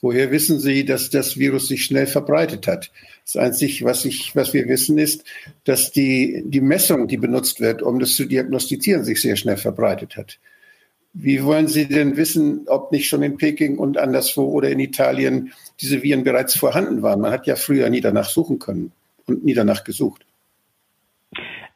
Woher 0.00 0.30
wissen 0.30 0.58
Sie, 0.58 0.84
dass 0.84 1.10
das 1.10 1.38
Virus 1.38 1.68
sich 1.68 1.84
schnell 1.84 2.06
verbreitet 2.06 2.66
hat? 2.66 2.90
Das 3.24 3.36
Einzige, 3.36 3.84
was, 3.84 4.04
ich, 4.04 4.36
was 4.36 4.54
wir 4.54 4.68
wissen, 4.68 4.98
ist, 4.98 5.24
dass 5.64 5.90
die, 5.90 6.42
die 6.46 6.60
Messung, 6.60 7.08
die 7.08 7.16
benutzt 7.16 7.60
wird, 7.60 7.82
um 7.82 7.98
das 7.98 8.14
zu 8.14 8.26
diagnostizieren, 8.26 9.04
sich 9.04 9.20
sehr 9.20 9.36
schnell 9.36 9.56
verbreitet 9.56 10.16
hat. 10.16 10.38
Wie 11.12 11.42
wollen 11.42 11.66
Sie 11.66 11.88
denn 11.88 12.18
wissen, 12.18 12.66
ob 12.68 12.92
nicht 12.92 13.08
schon 13.08 13.22
in 13.22 13.38
Peking 13.38 13.78
und 13.78 13.96
anderswo 13.96 14.44
oder 14.44 14.68
in 14.70 14.78
Italien 14.78 15.52
diese 15.80 16.02
Viren 16.02 16.24
bereits 16.24 16.56
vorhanden 16.58 17.02
waren? 17.02 17.22
Man 17.22 17.32
hat 17.32 17.46
ja 17.46 17.56
früher 17.56 17.88
nie 17.88 18.02
danach 18.02 18.28
suchen 18.28 18.58
können 18.58 18.92
und 19.26 19.42
nie 19.42 19.54
danach 19.54 19.82
gesucht. 19.82 20.26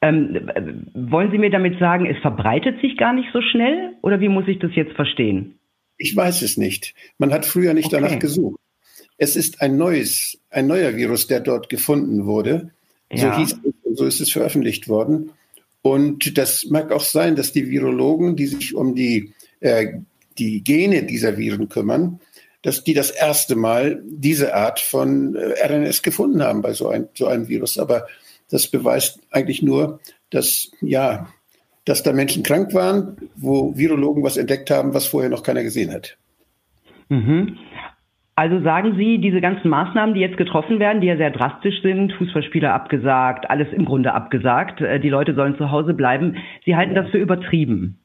Ähm, 0.03 0.51
wollen 0.95 1.31
Sie 1.31 1.39
mir 1.39 1.51
damit 1.51 1.79
sagen, 1.79 2.07
es 2.07 2.19
verbreitet 2.19 2.81
sich 2.81 2.97
gar 2.97 3.13
nicht 3.15 3.29
so 3.33 3.41
schnell? 3.41 3.95
Oder 4.03 4.21
wie 4.21 4.29
muss 4.29 4.47
ich 4.47 4.59
das 4.59 4.75
jetzt 4.75 4.93
verstehen? 4.93 5.59
Ich 6.01 6.17
weiß 6.17 6.41
es 6.43 6.57
nicht. 6.57 6.95
Man 7.19 7.31
hat 7.31 7.45
früher 7.45 7.75
nicht 7.75 7.93
okay. 7.93 8.01
danach 8.01 8.19
gesucht. 8.19 8.59
Es 9.19 9.37
ist 9.37 9.61
ein 9.61 9.77
neues, 9.77 10.39
ein 10.49 10.67
neuer 10.67 10.97
Virus, 10.97 11.27
der 11.27 11.41
dort 11.41 11.69
gefunden 11.69 12.25
wurde. 12.25 12.71
Ja. 13.13 13.35
So 13.35 13.39
hieß 13.39 13.53
es 13.53 13.97
so 13.97 14.07
ist 14.07 14.21
es 14.21 14.33
veröffentlicht 14.33 14.89
worden. 14.89 15.33
Und 15.83 16.39
das 16.39 16.67
mag 16.67 16.91
auch 16.91 17.03
sein, 17.03 17.37
dass 17.37 17.53
die 17.53 17.69
Virologen, 17.69 18.37
die 18.37 18.47
sich 18.47 18.75
um 18.75 18.95
die, 18.95 19.35
äh, 19.61 19.95
die 20.39 20.65
Gene 20.65 21.03
dieser 21.03 21.37
Viren 21.37 21.69
kümmern, 21.69 22.21
dass 22.63 22.85
die 22.85 22.95
das 22.95 23.11
erste 23.11 23.57
Mal 23.57 24.03
diese 24.07 24.55
Art 24.55 24.81
von 24.81 25.35
äh, 25.35 25.67
RNS 25.67 26.03
gefunden 26.03 26.43
haben 26.43 26.63
bei 26.63 26.73
so, 26.73 26.89
ein, 26.89 27.09
so 27.15 27.27
einem 27.27 27.49
Virus. 27.49 27.79
Aber 27.79 28.07
das 28.49 28.69
beweist 28.69 29.19
eigentlich 29.31 29.63
nur, 29.63 30.01
dass, 30.31 30.71
ja, 30.81 31.29
dass 31.91 32.05
da 32.05 32.13
Menschen 32.13 32.45
krank 32.45 32.73
waren, 32.73 33.17
wo 33.35 33.77
Virologen 33.77 34.23
was 34.23 34.37
entdeckt 34.37 34.71
haben, 34.71 34.95
was 34.95 35.07
vorher 35.07 35.29
noch 35.29 35.43
keiner 35.43 35.65
gesehen 35.65 35.93
hat. 35.93 36.17
Mhm. 37.09 37.59
Also 38.37 38.63
sagen 38.63 38.95
Sie, 38.97 39.19
diese 39.19 39.41
ganzen 39.41 39.69
Maßnahmen, 39.69 40.15
die 40.15 40.21
jetzt 40.21 40.37
getroffen 40.37 40.79
werden, 40.79 41.01
die 41.01 41.09
ja 41.09 41.17
sehr 41.17 41.33
drastisch 41.33 41.83
sind, 41.83 42.13
Fußballspieler 42.13 42.73
abgesagt, 42.73 43.51
alles 43.51 43.67
im 43.73 43.85
Grunde 43.85 44.15
abgesagt, 44.15 44.81
äh, 44.81 45.01
die 45.01 45.09
Leute 45.09 45.35
sollen 45.35 45.59
zu 45.59 45.73
Hause 45.73 45.93
bleiben, 45.93 46.37
Sie 46.65 46.77
halten 46.77 46.95
das 46.95 47.11
für 47.11 47.19
übertrieben. 47.19 47.99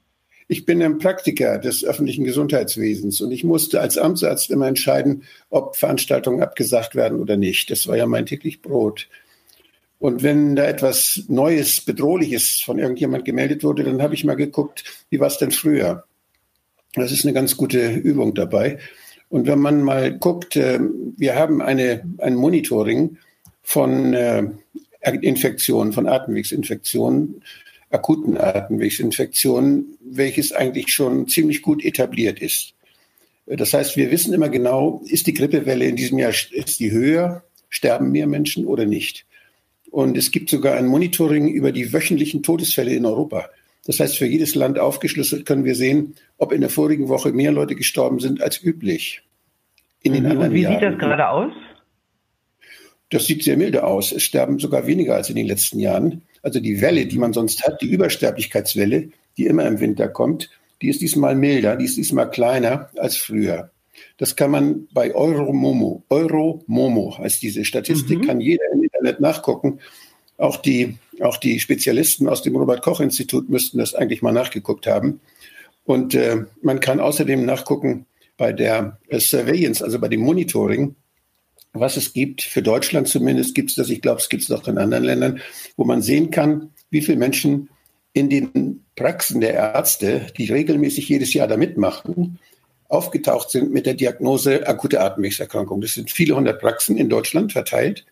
Ich 0.48 0.65
bin 0.65 0.82
ein 0.82 0.98
Praktiker 0.98 1.60
des 1.60 1.86
öffentlichen 1.86 2.24
Gesundheitswesens 2.24 3.22
und 3.22 3.32
ich 3.32 3.44
musste 3.44 3.82
als 3.82 4.00
Amtsarzt 4.00 4.50
immer 4.50 4.68
entscheiden, 4.68 5.24
ob 5.51 5.75
Veranstaltungen 5.75 6.42
abgesagt 6.42 6.96
werden 6.96 7.20
oder 7.20 7.38
nicht. 7.38 7.70
Das 7.70 7.88
war 7.88 7.96
ja 7.98 8.08
mein 8.08 8.25
täglich 8.25 8.62
Brot. 8.63 9.08
Und 9.99 10.23
wenn 10.23 10.55
da 10.55 10.65
etwas 10.65 11.23
Neues, 11.27 11.81
Bedrohliches 11.81 12.61
von 12.61 12.79
irgendjemand 12.79 13.25
gemeldet 13.25 13.63
wurde, 13.63 13.83
dann 13.83 14.01
habe 14.01 14.13
ich 14.13 14.25
mal 14.25 14.35
geguckt, 14.35 14.83
wie 15.09 15.19
war 15.19 15.27
es 15.27 15.37
denn 15.37 15.51
früher? 15.51 16.03
Das 16.93 17.11
ist 17.11 17.25
eine 17.25 17.33
ganz 17.33 17.57
gute 17.57 17.93
Übung 17.93 18.33
dabei. 18.33 18.79
Und 19.29 19.47
wenn 19.47 19.59
man 19.59 19.81
mal 19.81 20.17
guckt, 20.17 20.55
äh, 20.55 20.79
wir 21.17 21.35
haben 21.35 21.61
eine, 21.61 22.03
ein 22.19 22.35
Monitoring 22.35 23.17
von 23.63 24.13
äh, 24.13 24.43
Infektionen, 25.21 25.93
von 25.93 26.07
Atemwegsinfektionen, 26.07 27.41
akuten 27.89 28.37
Atemwegsinfektionen, 28.37 29.97
welches 30.01 30.51
eigentlich 30.51 30.93
schon 30.93 31.27
ziemlich 31.27 31.61
gut 31.61 31.83
etabliert 31.83 32.39
ist. 32.39 32.73
Das 33.45 33.73
heißt, 33.73 33.95
wir 33.95 34.09
wissen 34.09 34.33
immer 34.33 34.49
genau, 34.49 35.01
ist 35.05 35.27
die 35.27 35.33
Grippewelle 35.33 35.85
in 35.85 35.95
diesem 35.95 36.17
Jahr 36.17 36.31
ist 36.31 36.79
die 36.79 36.91
höher, 36.91 37.43
sterben 37.69 38.11
mehr 38.11 38.27
Menschen 38.27 38.65
oder 38.65 38.85
nicht. 38.85 39.25
Und 39.95 40.17
es 40.17 40.31
gibt 40.31 40.49
sogar 40.49 40.75
ein 40.75 40.87
Monitoring 40.87 41.47
über 41.47 41.71
die 41.71 41.93
wöchentlichen 41.93 42.43
Todesfälle 42.43 42.93
in 42.93 43.05
Europa. 43.05 43.49
Das 43.85 44.01
heißt, 44.01 44.17
für 44.17 44.25
jedes 44.25 44.53
Land 44.53 44.77
aufgeschlüsselt 44.77 45.45
können 45.45 45.63
wir 45.63 45.73
sehen, 45.73 46.15
ob 46.37 46.51
in 46.51 46.59
der 46.59 46.69
vorigen 46.69 47.07
Woche 47.07 47.31
mehr 47.31 47.53
Leute 47.53 47.75
gestorben 47.75 48.19
sind 48.19 48.41
als 48.41 48.61
üblich. 48.61 49.21
In 50.03 50.11
den 50.11 50.23
mhm. 50.23 50.31
anderen 50.31 50.49
Und 50.49 50.55
wie 50.55 50.61
Jahren. 50.63 50.81
sieht 50.81 50.83
das 50.83 50.99
gerade 50.99 51.29
aus? 51.29 51.53
Das 53.09 53.25
sieht 53.25 53.45
sehr 53.45 53.55
milde 53.55 53.85
aus. 53.85 54.11
Es 54.11 54.23
sterben 54.23 54.59
sogar 54.59 54.85
weniger 54.85 55.15
als 55.15 55.29
in 55.29 55.37
den 55.37 55.47
letzten 55.47 55.79
Jahren. 55.79 56.23
Also 56.41 56.59
die 56.59 56.81
Welle, 56.81 57.05
die 57.05 57.17
man 57.17 57.31
sonst 57.31 57.65
hat, 57.65 57.81
die 57.81 57.87
Übersterblichkeitswelle, 57.87 59.11
die 59.37 59.45
immer 59.45 59.65
im 59.65 59.79
Winter 59.79 60.09
kommt, 60.09 60.49
die 60.81 60.89
ist 60.89 60.99
diesmal 60.99 61.37
milder, 61.37 61.77
die 61.77 61.85
ist 61.85 61.95
diesmal 61.95 62.29
kleiner 62.29 62.89
als 62.97 63.15
früher. 63.15 63.71
Das 64.17 64.35
kann 64.35 64.51
man 64.51 64.87
bei 64.93 65.13
Euromomo, 65.13 66.03
Euromomo 66.09 67.17
heißt 67.17 67.41
diese 67.41 67.65
Statistik, 67.65 68.19
mhm. 68.19 68.27
kann 68.27 68.41
jeder 68.41 68.63
im 68.73 68.83
Internet 68.83 69.19
nachgucken. 69.19 69.79
Auch 70.37 70.57
die, 70.57 70.97
auch 71.21 71.37
die 71.37 71.59
Spezialisten 71.59 72.27
aus 72.27 72.41
dem 72.41 72.55
Robert-Koch-Institut 72.55 73.49
müssten 73.49 73.77
das 73.77 73.95
eigentlich 73.95 74.21
mal 74.21 74.33
nachgeguckt 74.33 74.87
haben. 74.87 75.21
Und 75.85 76.15
äh, 76.15 76.45
man 76.61 76.79
kann 76.79 76.99
außerdem 76.99 77.45
nachgucken 77.45 78.05
bei 78.37 78.51
der 78.51 78.99
äh, 79.07 79.19
Surveillance, 79.19 79.83
also 79.83 79.99
bei 79.99 80.07
dem 80.07 80.21
Monitoring, 80.21 80.95
was 81.73 81.97
es 81.97 82.13
gibt. 82.13 82.41
Für 82.41 82.61
Deutschland 82.61 83.07
zumindest 83.07 83.55
gibt 83.55 83.69
es 83.69 83.75
das. 83.75 83.89
Ich 83.89 84.01
glaube, 84.01 84.19
es 84.19 84.29
gibt 84.29 84.43
es 84.43 84.51
auch 84.51 84.67
in 84.67 84.77
anderen 84.77 85.03
Ländern, 85.03 85.41
wo 85.77 85.85
man 85.85 86.01
sehen 86.01 86.31
kann, 86.31 86.71
wie 86.89 87.01
viele 87.01 87.17
Menschen 87.17 87.69
in 88.13 88.29
den 88.29 88.85
Praxen 88.95 89.41
der 89.41 89.53
Ärzte, 89.53 90.27
die 90.37 90.45
regelmäßig 90.45 91.09
jedes 91.09 91.33
Jahr 91.33 91.47
da 91.47 91.57
mitmachen, 91.57 92.39
aufgetaucht 92.88 93.50
sind 93.50 93.74
mit 93.74 93.86
der 93.86 93.96
Diagnose 93.96 94.68
akute 94.68 95.01
Atemwegserkrankung. 95.01 95.82
Das 95.82 95.94
sind 95.94 96.12
viele 96.12 96.36
hundert 96.36 96.62
Praxen 96.62 96.98
in 96.98 97.10
Deutschland 97.10 97.51
verteilt. 97.51 98.06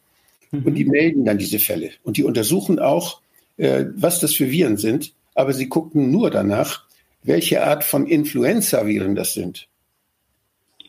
Mhm. 0.51 0.63
Und 0.63 0.75
die 0.75 0.85
melden 0.85 1.25
dann 1.25 1.37
diese 1.37 1.59
Fälle. 1.59 1.91
Und 2.03 2.17
die 2.17 2.23
untersuchen 2.23 2.79
auch, 2.79 3.21
äh, 3.57 3.85
was 3.95 4.19
das 4.19 4.33
für 4.33 4.49
Viren 4.49 4.77
sind. 4.77 5.13
Aber 5.35 5.53
sie 5.53 5.69
gucken 5.69 6.11
nur 6.11 6.29
danach, 6.29 6.85
welche 7.23 7.63
Art 7.63 7.83
von 7.83 8.07
Influenza-Viren 8.07 9.15
das 9.15 9.33
sind. 9.33 9.67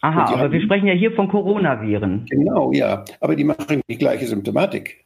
Aha, 0.00 0.26
aber 0.26 0.38
haben, 0.38 0.52
wir 0.52 0.60
sprechen 0.60 0.86
ja 0.86 0.94
hier 0.94 1.12
von 1.12 1.28
Coronaviren. 1.28 2.26
Genau, 2.28 2.72
ja. 2.72 3.04
Aber 3.20 3.36
die 3.36 3.44
machen 3.44 3.80
die 3.88 3.96
gleiche 3.96 4.26
Symptomatik. 4.26 5.04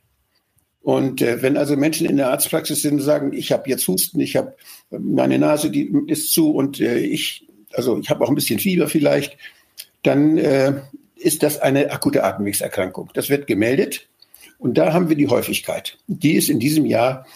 Und 0.81 1.23
äh, 1.23 1.43
wenn 1.43 1.57
also 1.57 1.77
Menschen 1.77 2.09
in 2.09 2.17
der 2.17 2.31
Arztpraxis 2.31 2.83
sind 2.83 2.95
und 2.95 3.01
sagen, 3.03 3.33
ich 3.33 3.53
habe 3.53 3.69
jetzt 3.69 3.87
Husten, 3.87 4.21
ich 4.21 4.37
habe 4.37 4.57
meine 4.91 5.39
Nase, 5.39 5.71
die 5.71 5.93
ist 6.07 6.33
zu 6.33 6.51
und 6.51 6.81
äh, 6.81 6.99
ich, 6.99 7.47
also 7.73 7.99
ich 7.99 8.11
habe 8.11 8.25
auch 8.25 8.29
ein 8.29 8.35
bisschen 8.35 8.59
Fieber 8.59 8.89
vielleicht, 8.89 9.37
dann 10.03 10.39
äh, 10.39 10.81
ist 11.17 11.43
das 11.43 11.61
eine 11.61 11.91
akute 11.91 12.25
Atemwegserkrankung. 12.25 13.11
Das 13.15 13.29
wird 13.29 13.47
gemeldet 13.47 14.09
und 14.59 14.79
da 14.79 14.93
haben 14.93 15.09
wir 15.09 15.17
die 15.17 15.29
Häufigkeit. 15.29 15.99
Die 16.07 16.35
ist 16.35 16.49
in 16.49 16.61
diesem 16.61 16.87
Jahr 16.87 17.27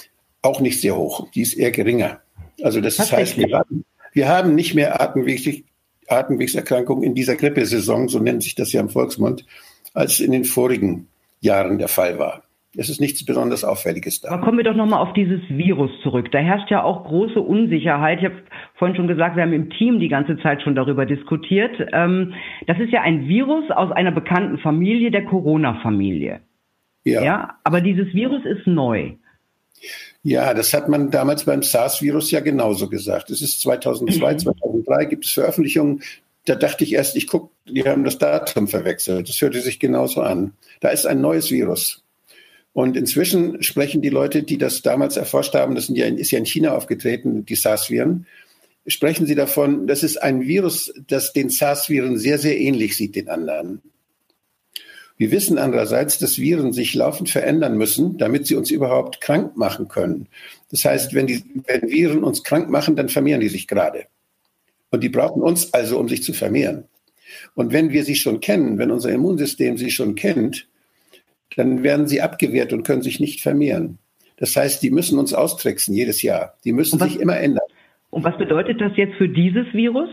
auch 0.42 0.60
nicht 0.60 0.80
sehr 0.80 0.96
hoch, 0.96 1.28
die 1.34 1.42
ist 1.42 1.54
eher 1.54 1.70
geringer. 1.70 2.20
Also 2.62 2.80
das 2.80 2.98
heißt, 3.10 3.38
wir 3.38 3.56
haben, 3.56 3.84
wir 4.12 4.28
haben 4.28 4.54
nicht 4.54 4.74
mehr 4.74 5.00
Atemwegs, 5.00 5.48
Atemwegserkrankungen 6.08 7.04
in 7.04 7.14
dieser 7.14 7.36
Grippesaison, 7.36 8.08
so 8.08 8.18
nennt 8.18 8.42
sich 8.42 8.54
das 8.54 8.72
ja 8.72 8.80
im 8.80 8.88
Volksmund, 8.88 9.46
als 9.94 10.20
in 10.20 10.32
den 10.32 10.44
vorigen 10.44 11.08
Jahren 11.40 11.78
der 11.78 11.88
Fall 11.88 12.18
war. 12.18 12.42
Es 12.74 12.88
ist 12.88 13.00
nichts 13.00 13.24
besonders 13.24 13.64
Auffälliges 13.64 14.22
da. 14.22 14.30
Aber 14.30 14.44
kommen 14.44 14.56
wir 14.56 14.64
doch 14.64 14.74
nochmal 14.74 15.00
auf 15.00 15.12
dieses 15.12 15.40
Virus 15.48 15.90
zurück. 16.02 16.32
Da 16.32 16.38
herrscht 16.38 16.70
ja 16.70 16.82
auch 16.82 17.04
große 17.04 17.38
Unsicherheit. 17.38 18.20
Ich 18.20 18.24
habe 18.24 18.36
vorhin 18.76 18.96
schon 18.96 19.08
gesagt, 19.08 19.36
wir 19.36 19.42
haben 19.42 19.52
im 19.52 19.68
Team 19.70 20.00
die 20.00 20.08
ganze 20.08 20.38
Zeit 20.38 20.62
schon 20.62 20.74
darüber 20.74 21.04
diskutiert. 21.04 21.72
Ähm, 21.92 22.32
das 22.66 22.78
ist 22.78 22.90
ja 22.90 23.02
ein 23.02 23.28
Virus 23.28 23.70
aus 23.70 23.92
einer 23.92 24.10
bekannten 24.10 24.56
Familie, 24.58 25.10
der 25.10 25.26
Corona-Familie. 25.26 26.40
Ja. 27.04 27.22
ja. 27.22 27.58
Aber 27.62 27.82
dieses 27.82 28.14
Virus 28.14 28.44
ist 28.46 28.66
neu. 28.66 29.12
Ja, 30.22 30.54
das 30.54 30.72
hat 30.72 30.88
man 30.88 31.10
damals 31.10 31.44
beim 31.44 31.62
SARS-Virus 31.62 32.30
ja 32.30 32.40
genauso 32.40 32.88
gesagt. 32.88 33.30
Es 33.30 33.42
ist 33.42 33.60
2002, 33.60 34.36
2003 34.36 35.04
gibt 35.10 35.26
es 35.26 35.32
Veröffentlichungen. 35.32 36.02
Da 36.46 36.54
dachte 36.54 36.84
ich 36.84 36.94
erst, 36.94 37.16
ich 37.16 37.26
gucke, 37.26 37.50
die 37.66 37.84
haben 37.84 38.04
das 38.04 38.18
Datum 38.18 38.66
verwechselt. 38.66 39.28
Das 39.28 39.40
hörte 39.40 39.60
sich 39.60 39.78
genauso 39.78 40.22
an. 40.22 40.54
Da 40.80 40.88
ist 40.88 41.06
ein 41.06 41.20
neues 41.20 41.50
Virus. 41.50 42.02
Und 42.72 42.96
inzwischen 42.96 43.62
sprechen 43.62 44.00
die 44.00 44.08
Leute, 44.08 44.42
die 44.42 44.56
das 44.56 44.82
damals 44.82 45.16
erforscht 45.16 45.54
haben, 45.54 45.74
das 45.74 45.88
ja, 45.88 46.06
ist 46.06 46.30
ja 46.30 46.38
in 46.38 46.46
China 46.46 46.74
aufgetreten, 46.74 47.44
die 47.44 47.54
SARS-Viren, 47.54 48.26
sprechen 48.86 49.26
sie 49.26 49.34
davon, 49.34 49.86
das 49.86 50.02
ist 50.02 50.22
ein 50.22 50.42
Virus, 50.42 50.92
das 51.06 51.32
den 51.32 51.50
SARS-Viren 51.50 52.18
sehr, 52.18 52.38
sehr 52.38 52.58
ähnlich 52.58 52.96
sieht 52.96 53.14
den 53.14 53.28
anderen. 53.28 53.82
Wir 55.18 55.30
wissen 55.30 55.58
andererseits, 55.58 56.18
dass 56.18 56.38
Viren 56.38 56.72
sich 56.72 56.94
laufend 56.94 57.30
verändern 57.30 57.76
müssen, 57.76 58.16
damit 58.16 58.46
sie 58.46 58.56
uns 58.56 58.70
überhaupt 58.70 59.20
krank 59.20 59.56
machen 59.56 59.88
können. 59.88 60.26
Das 60.70 60.84
heißt, 60.84 61.14
wenn, 61.14 61.26
die, 61.26 61.44
wenn 61.66 61.90
Viren 61.90 62.24
uns 62.24 62.42
krank 62.42 62.70
machen, 62.70 62.96
dann 62.96 63.08
vermehren 63.08 63.40
die 63.40 63.48
sich 63.48 63.68
gerade. 63.68 64.06
Und 64.90 65.02
die 65.04 65.10
brauchen 65.10 65.42
uns 65.42 65.72
also, 65.74 65.98
um 65.98 66.08
sich 66.08 66.22
zu 66.22 66.32
vermehren. 66.32 66.84
Und 67.54 67.72
wenn 67.72 67.90
wir 67.90 68.04
sie 68.04 68.14
schon 68.14 68.40
kennen, 68.40 68.78
wenn 68.78 68.90
unser 68.90 69.10
Immunsystem 69.10 69.78
sie 69.78 69.90
schon 69.90 70.14
kennt, 70.14 70.66
dann 71.56 71.82
werden 71.82 72.06
sie 72.06 72.20
abgewehrt 72.20 72.72
und 72.72 72.84
können 72.84 73.02
sich 73.02 73.20
nicht 73.20 73.40
vermehren. 73.40 73.98
Das 74.36 74.56
heißt, 74.56 74.82
die 74.82 74.90
müssen 74.90 75.18
uns 75.18 75.34
austricksen 75.34 75.94
jedes 75.94 76.22
Jahr. 76.22 76.54
Die 76.64 76.72
müssen 76.72 77.00
was, 77.00 77.12
sich 77.12 77.20
immer 77.20 77.36
ändern. 77.36 77.64
Und 78.10 78.24
was 78.24 78.36
bedeutet 78.38 78.80
das 78.80 78.92
jetzt 78.96 79.14
für 79.16 79.28
dieses 79.28 79.72
Virus? 79.72 80.08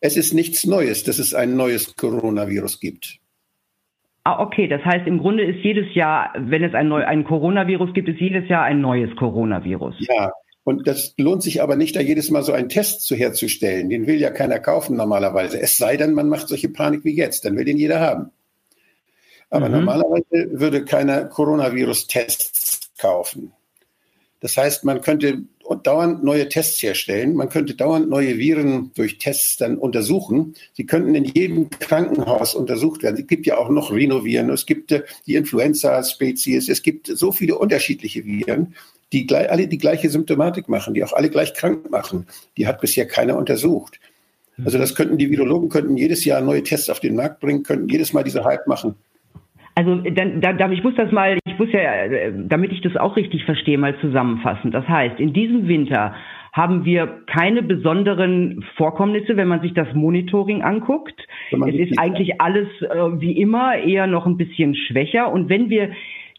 Es 0.00 0.16
ist 0.16 0.34
nichts 0.34 0.66
Neues, 0.66 1.04
dass 1.04 1.18
es 1.18 1.34
ein 1.34 1.56
neues 1.56 1.96
Coronavirus 1.96 2.80
gibt. 2.80 3.18
Ah, 4.24 4.40
okay. 4.42 4.68
Das 4.68 4.84
heißt, 4.84 5.06
im 5.06 5.18
Grunde 5.18 5.44
ist 5.44 5.64
jedes 5.64 5.94
Jahr, 5.94 6.32
wenn 6.36 6.64
es 6.64 6.74
ein, 6.74 6.88
neu, 6.88 7.04
ein 7.04 7.24
Coronavirus 7.24 7.92
gibt, 7.94 8.08
ist 8.08 8.20
jedes 8.20 8.48
Jahr 8.48 8.64
ein 8.64 8.80
neues 8.80 9.14
Coronavirus. 9.16 9.94
Ja. 10.00 10.32
Und 10.64 10.88
das 10.88 11.14
lohnt 11.16 11.44
sich 11.44 11.62
aber 11.62 11.76
nicht, 11.76 11.94
da 11.94 12.00
jedes 12.00 12.30
Mal 12.30 12.42
so 12.42 12.52
einen 12.52 12.68
Test 12.68 13.06
zu 13.06 13.14
herzustellen. 13.14 13.88
Den 13.88 14.08
will 14.08 14.20
ja 14.20 14.30
keiner 14.30 14.58
kaufen 14.58 14.96
normalerweise. 14.96 15.60
Es 15.60 15.76
sei 15.76 15.96
denn, 15.96 16.12
man 16.12 16.28
macht 16.28 16.48
solche 16.48 16.68
Panik 16.68 17.04
wie 17.04 17.16
jetzt. 17.16 17.44
Dann 17.44 17.56
will 17.56 17.64
den 17.64 17.76
jeder 17.76 18.00
haben. 18.00 18.32
Aber 19.50 19.68
mhm. 19.68 19.76
normalerweise 19.76 20.58
würde 20.58 20.84
keiner 20.84 21.24
Coronavirus-Tests 21.24 22.90
kaufen. 22.98 23.52
Das 24.40 24.56
heißt, 24.56 24.84
man 24.84 25.00
könnte 25.00 25.42
dauernd 25.82 26.22
neue 26.22 26.48
Tests 26.48 26.80
herstellen, 26.82 27.34
man 27.34 27.48
könnte 27.48 27.74
dauernd 27.74 28.08
neue 28.08 28.38
Viren 28.38 28.92
durch 28.94 29.18
Tests 29.18 29.56
dann 29.56 29.78
untersuchen. 29.78 30.54
Sie 30.74 30.86
könnten 30.86 31.14
in 31.14 31.24
jedem 31.24 31.70
Krankenhaus 31.70 32.54
untersucht 32.54 33.02
werden. 33.02 33.16
Es 33.18 33.26
gibt 33.26 33.46
ja 33.46 33.56
auch 33.56 33.68
noch 33.68 33.90
Rhinoviren, 33.90 34.50
es 34.50 34.66
gibt 34.66 34.92
äh, 34.92 35.02
die 35.26 35.34
Influenza-Spezies, 35.34 36.68
es 36.68 36.82
gibt 36.82 37.08
so 37.08 37.32
viele 37.32 37.58
unterschiedliche 37.58 38.24
Viren, 38.24 38.74
die 39.12 39.26
alle 39.34 39.66
die 39.68 39.78
gleiche 39.78 40.10
Symptomatik 40.10 40.68
machen, 40.68 40.94
die 40.94 41.02
auch 41.02 41.12
alle 41.12 41.30
gleich 41.30 41.54
krank 41.54 41.90
machen. 41.90 42.26
Die 42.56 42.66
hat 42.66 42.80
bisher 42.80 43.06
keiner 43.06 43.36
untersucht. 43.36 43.98
Also 44.64 44.78
das 44.78 44.94
könnten 44.94 45.18
die 45.18 45.30
Virologen 45.30 45.68
könnten 45.68 45.96
jedes 45.96 46.24
Jahr 46.24 46.40
neue 46.40 46.62
Tests 46.62 46.88
auf 46.88 47.00
den 47.00 47.14
Markt 47.14 47.40
bringen, 47.40 47.62
könnten 47.62 47.88
jedes 47.88 48.12
Mal 48.12 48.24
diese 48.24 48.44
Hype 48.44 48.66
machen. 48.66 48.94
Also 49.78 49.96
dann, 49.96 50.40
da, 50.40 50.70
ich 50.70 50.82
muss 50.82 50.94
das 50.96 51.12
mal, 51.12 51.38
ich 51.44 51.58
muss 51.58 51.70
ja, 51.70 52.08
damit 52.32 52.72
ich 52.72 52.80
das 52.80 52.96
auch 52.96 53.14
richtig 53.14 53.44
verstehe, 53.44 53.76
mal 53.76 53.94
zusammenfassen. 54.00 54.70
Das 54.70 54.88
heißt, 54.88 55.20
in 55.20 55.34
diesem 55.34 55.68
Winter 55.68 56.14
haben 56.54 56.86
wir 56.86 57.22
keine 57.26 57.62
besonderen 57.62 58.64
Vorkommnisse, 58.76 59.36
wenn 59.36 59.48
man 59.48 59.60
sich 59.60 59.74
das 59.74 59.88
Monitoring 59.92 60.62
anguckt. 60.62 61.20
Es 61.50 61.74
ist 61.74 61.98
eigentlich 61.98 62.40
alles 62.40 62.68
äh, 62.80 63.20
wie 63.20 63.38
immer 63.38 63.76
eher 63.76 64.06
noch 64.06 64.24
ein 64.24 64.38
bisschen 64.38 64.74
schwächer. 64.74 65.30
Und 65.30 65.50
wenn 65.50 65.68
wir 65.68 65.90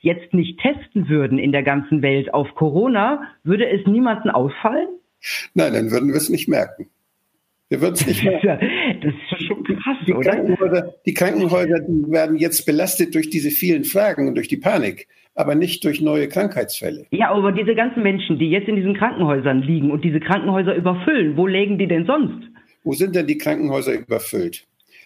jetzt 0.01 0.33
nicht 0.33 0.59
testen 0.59 1.07
würden 1.07 1.37
in 1.37 1.51
der 1.51 1.61
ganzen 1.61 2.01
Welt 2.01 2.33
auf 2.33 2.55
Corona, 2.55 3.21
würde 3.43 3.69
es 3.69 3.85
niemanden 3.85 4.31
auffallen? 4.31 4.87
Nein, 5.53 5.73
dann 5.73 5.91
würden 5.91 6.09
wir 6.09 6.15
es 6.15 6.29
nicht 6.29 6.47
merken. 6.47 6.87
Wir 7.69 7.81
würden 7.81 7.95
es 7.95 8.07
nicht 8.07 8.23
merken. 8.43 8.59
Das 9.01 9.13
ist 9.13 9.47
schon 9.47 9.63
krass, 9.63 9.97
die 10.05 10.13
oder? 10.13 10.31
Krankenhäuser, 10.31 10.93
die 11.05 11.13
Krankenhäuser 11.13 11.79
die 11.81 12.11
werden 12.11 12.37
jetzt 12.37 12.65
belastet 12.65 13.13
durch 13.13 13.29
diese 13.29 13.51
vielen 13.51 13.83
Fragen 13.83 14.27
und 14.27 14.35
durch 14.35 14.47
die 14.47 14.57
Panik, 14.57 15.07
aber 15.35 15.55
nicht 15.55 15.83
durch 15.83 16.01
neue 16.01 16.29
Krankheitsfälle. 16.29 17.05
Ja, 17.11 17.31
aber 17.31 17.51
diese 17.51 17.75
ganzen 17.75 18.03
Menschen, 18.03 18.39
die 18.39 18.49
jetzt 18.49 18.67
in 18.67 18.75
diesen 18.75 18.95
Krankenhäusern 18.95 19.61
liegen 19.61 19.91
und 19.91 20.03
diese 20.03 20.19
Krankenhäuser 20.19 20.75
überfüllen, 20.75 21.35
wo 21.35 21.45
legen 21.45 21.77
die 21.77 21.87
denn 21.87 22.05
sonst? 22.05 22.47
Wo 22.83 22.93
sind 22.93 23.15
denn 23.15 23.27
die 23.27 23.37
Krankenhäuser 23.37 23.93
überfüllt? 23.93 24.65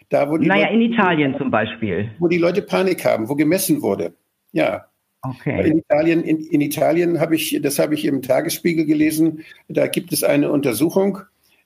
Da, 0.09 0.29
wo 0.29 0.37
die 0.37 0.47
naja, 0.47 0.65
Leute, 0.65 0.75
in 0.75 0.91
Italien 0.91 1.35
zum 1.37 1.49
Beispiel. 1.49 2.11
Wo 2.19 2.27
die 2.27 2.37
Leute 2.37 2.61
Panik 2.61 3.05
haben, 3.05 3.29
wo 3.29 3.35
gemessen 3.35 3.81
wurde. 3.81 4.13
Ja. 4.51 4.85
Okay. 5.23 5.69
In 5.69 5.77
Italien, 5.77 6.23
in, 6.23 6.39
in 6.41 6.61
Italien 6.61 7.19
habe 7.19 7.35
ich, 7.35 7.59
das 7.61 7.79
habe 7.79 7.93
ich 7.93 8.05
im 8.05 8.21
Tagesspiegel 8.21 8.85
gelesen, 8.85 9.43
da 9.67 9.87
gibt 9.87 10.11
es 10.11 10.23
eine 10.23 10.51
Untersuchung, 10.51 11.19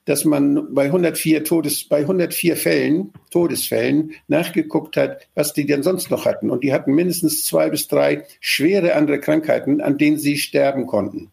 dass 0.06 0.24
man 0.24 0.72
bei 0.72 0.86
104 0.86 1.44
Todes, 1.44 1.84
bei 1.84 1.98
104 1.98 2.56
Fällen, 2.56 3.12
Todesfällen 3.30 4.12
nachgeguckt 4.28 4.96
hat, 4.96 5.28
was 5.34 5.52
die 5.52 5.66
denn 5.66 5.82
sonst 5.82 6.10
noch 6.10 6.24
hatten. 6.24 6.50
Und 6.50 6.64
die 6.64 6.72
hatten 6.72 6.94
mindestens 6.94 7.44
zwei 7.44 7.68
bis 7.68 7.88
drei 7.88 8.24
schwere 8.40 8.94
andere 8.94 9.20
Krankheiten, 9.20 9.80
an 9.80 9.98
denen 9.98 10.18
sie 10.18 10.38
sterben 10.38 10.86
konnten. 10.86 11.32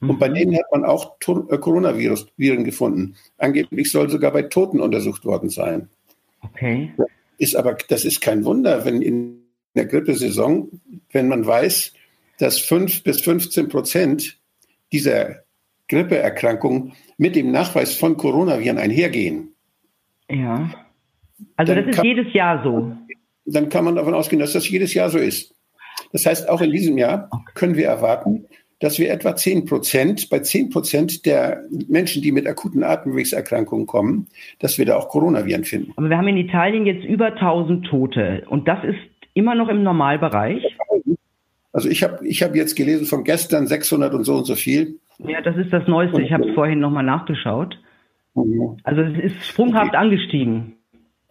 Und 0.00 0.18
bei 0.18 0.28
mhm. 0.28 0.34
denen 0.34 0.56
hat 0.56 0.66
man 0.72 0.84
auch 0.84 1.16
äh, 1.20 1.58
Coronavirus-Viren 1.58 2.64
gefunden. 2.64 3.14
Angeblich 3.38 3.90
soll 3.92 4.10
sogar 4.10 4.32
bei 4.32 4.42
Toten 4.42 4.80
untersucht 4.80 5.24
worden 5.24 5.48
sein. 5.48 5.88
Okay. 6.42 6.92
Ist 7.38 7.54
aber, 7.54 7.76
das 7.88 8.04
ist 8.04 8.20
kein 8.20 8.44
Wunder, 8.44 8.84
wenn 8.84 9.00
in 9.00 9.44
der 9.76 9.86
Grippesaison, 9.86 10.80
wenn 11.12 11.28
man 11.28 11.46
weiß, 11.46 11.92
dass 12.38 12.58
fünf 12.58 13.04
bis 13.04 13.20
15 13.20 13.68
Prozent 13.68 14.40
dieser 14.90 15.44
Grippeerkrankungen 15.88 16.92
mit 17.18 17.36
dem 17.36 17.50
Nachweis 17.50 17.94
von 17.94 18.16
Coronaviren 18.16 18.78
einhergehen. 18.78 19.54
Ja. 20.30 20.70
Also 21.56 21.74
das 21.74 21.86
ist 21.86 21.96
kann, 21.96 22.04
jedes 22.04 22.32
Jahr 22.32 22.62
so. 22.62 22.96
Dann 23.44 23.68
kann 23.68 23.84
man 23.84 23.96
davon 23.96 24.14
ausgehen, 24.14 24.40
dass 24.40 24.52
das 24.52 24.68
jedes 24.68 24.94
Jahr 24.94 25.10
so 25.10 25.18
ist. 25.18 25.54
Das 26.12 26.26
heißt, 26.26 26.48
auch 26.48 26.60
in 26.60 26.70
diesem 26.70 26.98
Jahr 26.98 27.28
können 27.54 27.76
wir 27.76 27.86
erwarten, 27.86 28.46
dass 28.82 28.98
wir 28.98 29.12
etwa 29.12 29.36
10 29.36 29.64
Prozent, 29.66 30.28
bei 30.28 30.40
10 30.40 30.70
Prozent 30.70 31.24
der 31.24 31.62
Menschen, 31.88 32.20
die 32.20 32.32
mit 32.32 32.46
akuten 32.46 32.82
Atemwegserkrankungen 32.82 33.86
kommen, 33.86 34.26
dass 34.58 34.76
wir 34.76 34.86
da 34.86 34.96
auch 34.96 35.08
Coronaviren 35.08 35.64
finden. 35.64 35.92
Aber 35.96 36.10
wir 36.10 36.16
haben 36.16 36.28
in 36.28 36.36
Italien 36.36 36.84
jetzt 36.84 37.04
über 37.04 37.26
1000 37.26 37.86
Tote 37.86 38.44
und 38.48 38.66
das 38.66 38.82
ist 38.84 38.98
immer 39.34 39.54
noch 39.54 39.68
im 39.68 39.84
Normalbereich. 39.84 40.76
Also 41.72 41.88
ich 41.88 42.02
habe 42.02 42.26
ich 42.26 42.42
hab 42.42 42.56
jetzt 42.56 42.74
gelesen 42.74 43.06
von 43.06 43.24
gestern 43.24 43.66
600 43.66 44.12
und 44.14 44.24
so 44.24 44.34
und 44.34 44.44
so 44.44 44.56
viel. 44.56 44.98
Ja, 45.26 45.40
das 45.40 45.56
ist 45.56 45.72
das 45.72 45.86
Neueste. 45.86 46.20
Ich 46.22 46.32
habe 46.32 46.48
es 46.48 46.54
vorhin 46.54 46.80
nochmal 46.80 47.04
nachgeschaut. 47.04 47.78
Mhm. 48.34 48.76
Also 48.82 49.02
es 49.02 49.32
ist 49.32 49.46
sprunghaft 49.46 49.90
okay. 49.90 49.96
angestiegen. 49.96 50.74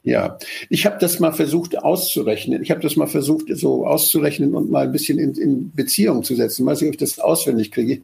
Ja, 0.04 0.38
ich 0.70 0.86
habe 0.88 0.98
das 1.00 1.20
mal 1.20 1.32
versucht 1.32 1.78
auszurechnen. 1.78 2.64
Ich 2.64 2.72
habe 2.72 2.82
das 2.82 2.96
mal 2.96 3.08
versucht 3.08 3.46
so 3.56 3.86
auszurechnen 3.86 4.56
und 4.56 4.72
mal 4.72 4.86
ein 4.86 4.92
bisschen 4.92 5.20
in, 5.20 5.34
in 5.36 5.72
Beziehung 5.76 6.24
zu 6.24 6.36
setzen. 6.36 6.66
Weiß 6.66 6.82
nicht, 6.82 6.90
ob 6.90 6.96
ich 6.96 7.00
das 7.00 7.20
auswendig 7.20 7.72
kriege. 7.72 7.94
Ich 7.94 8.02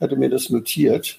hatte 0.00 0.16
mir 0.16 0.28
das 0.28 0.50
notiert. 0.50 1.18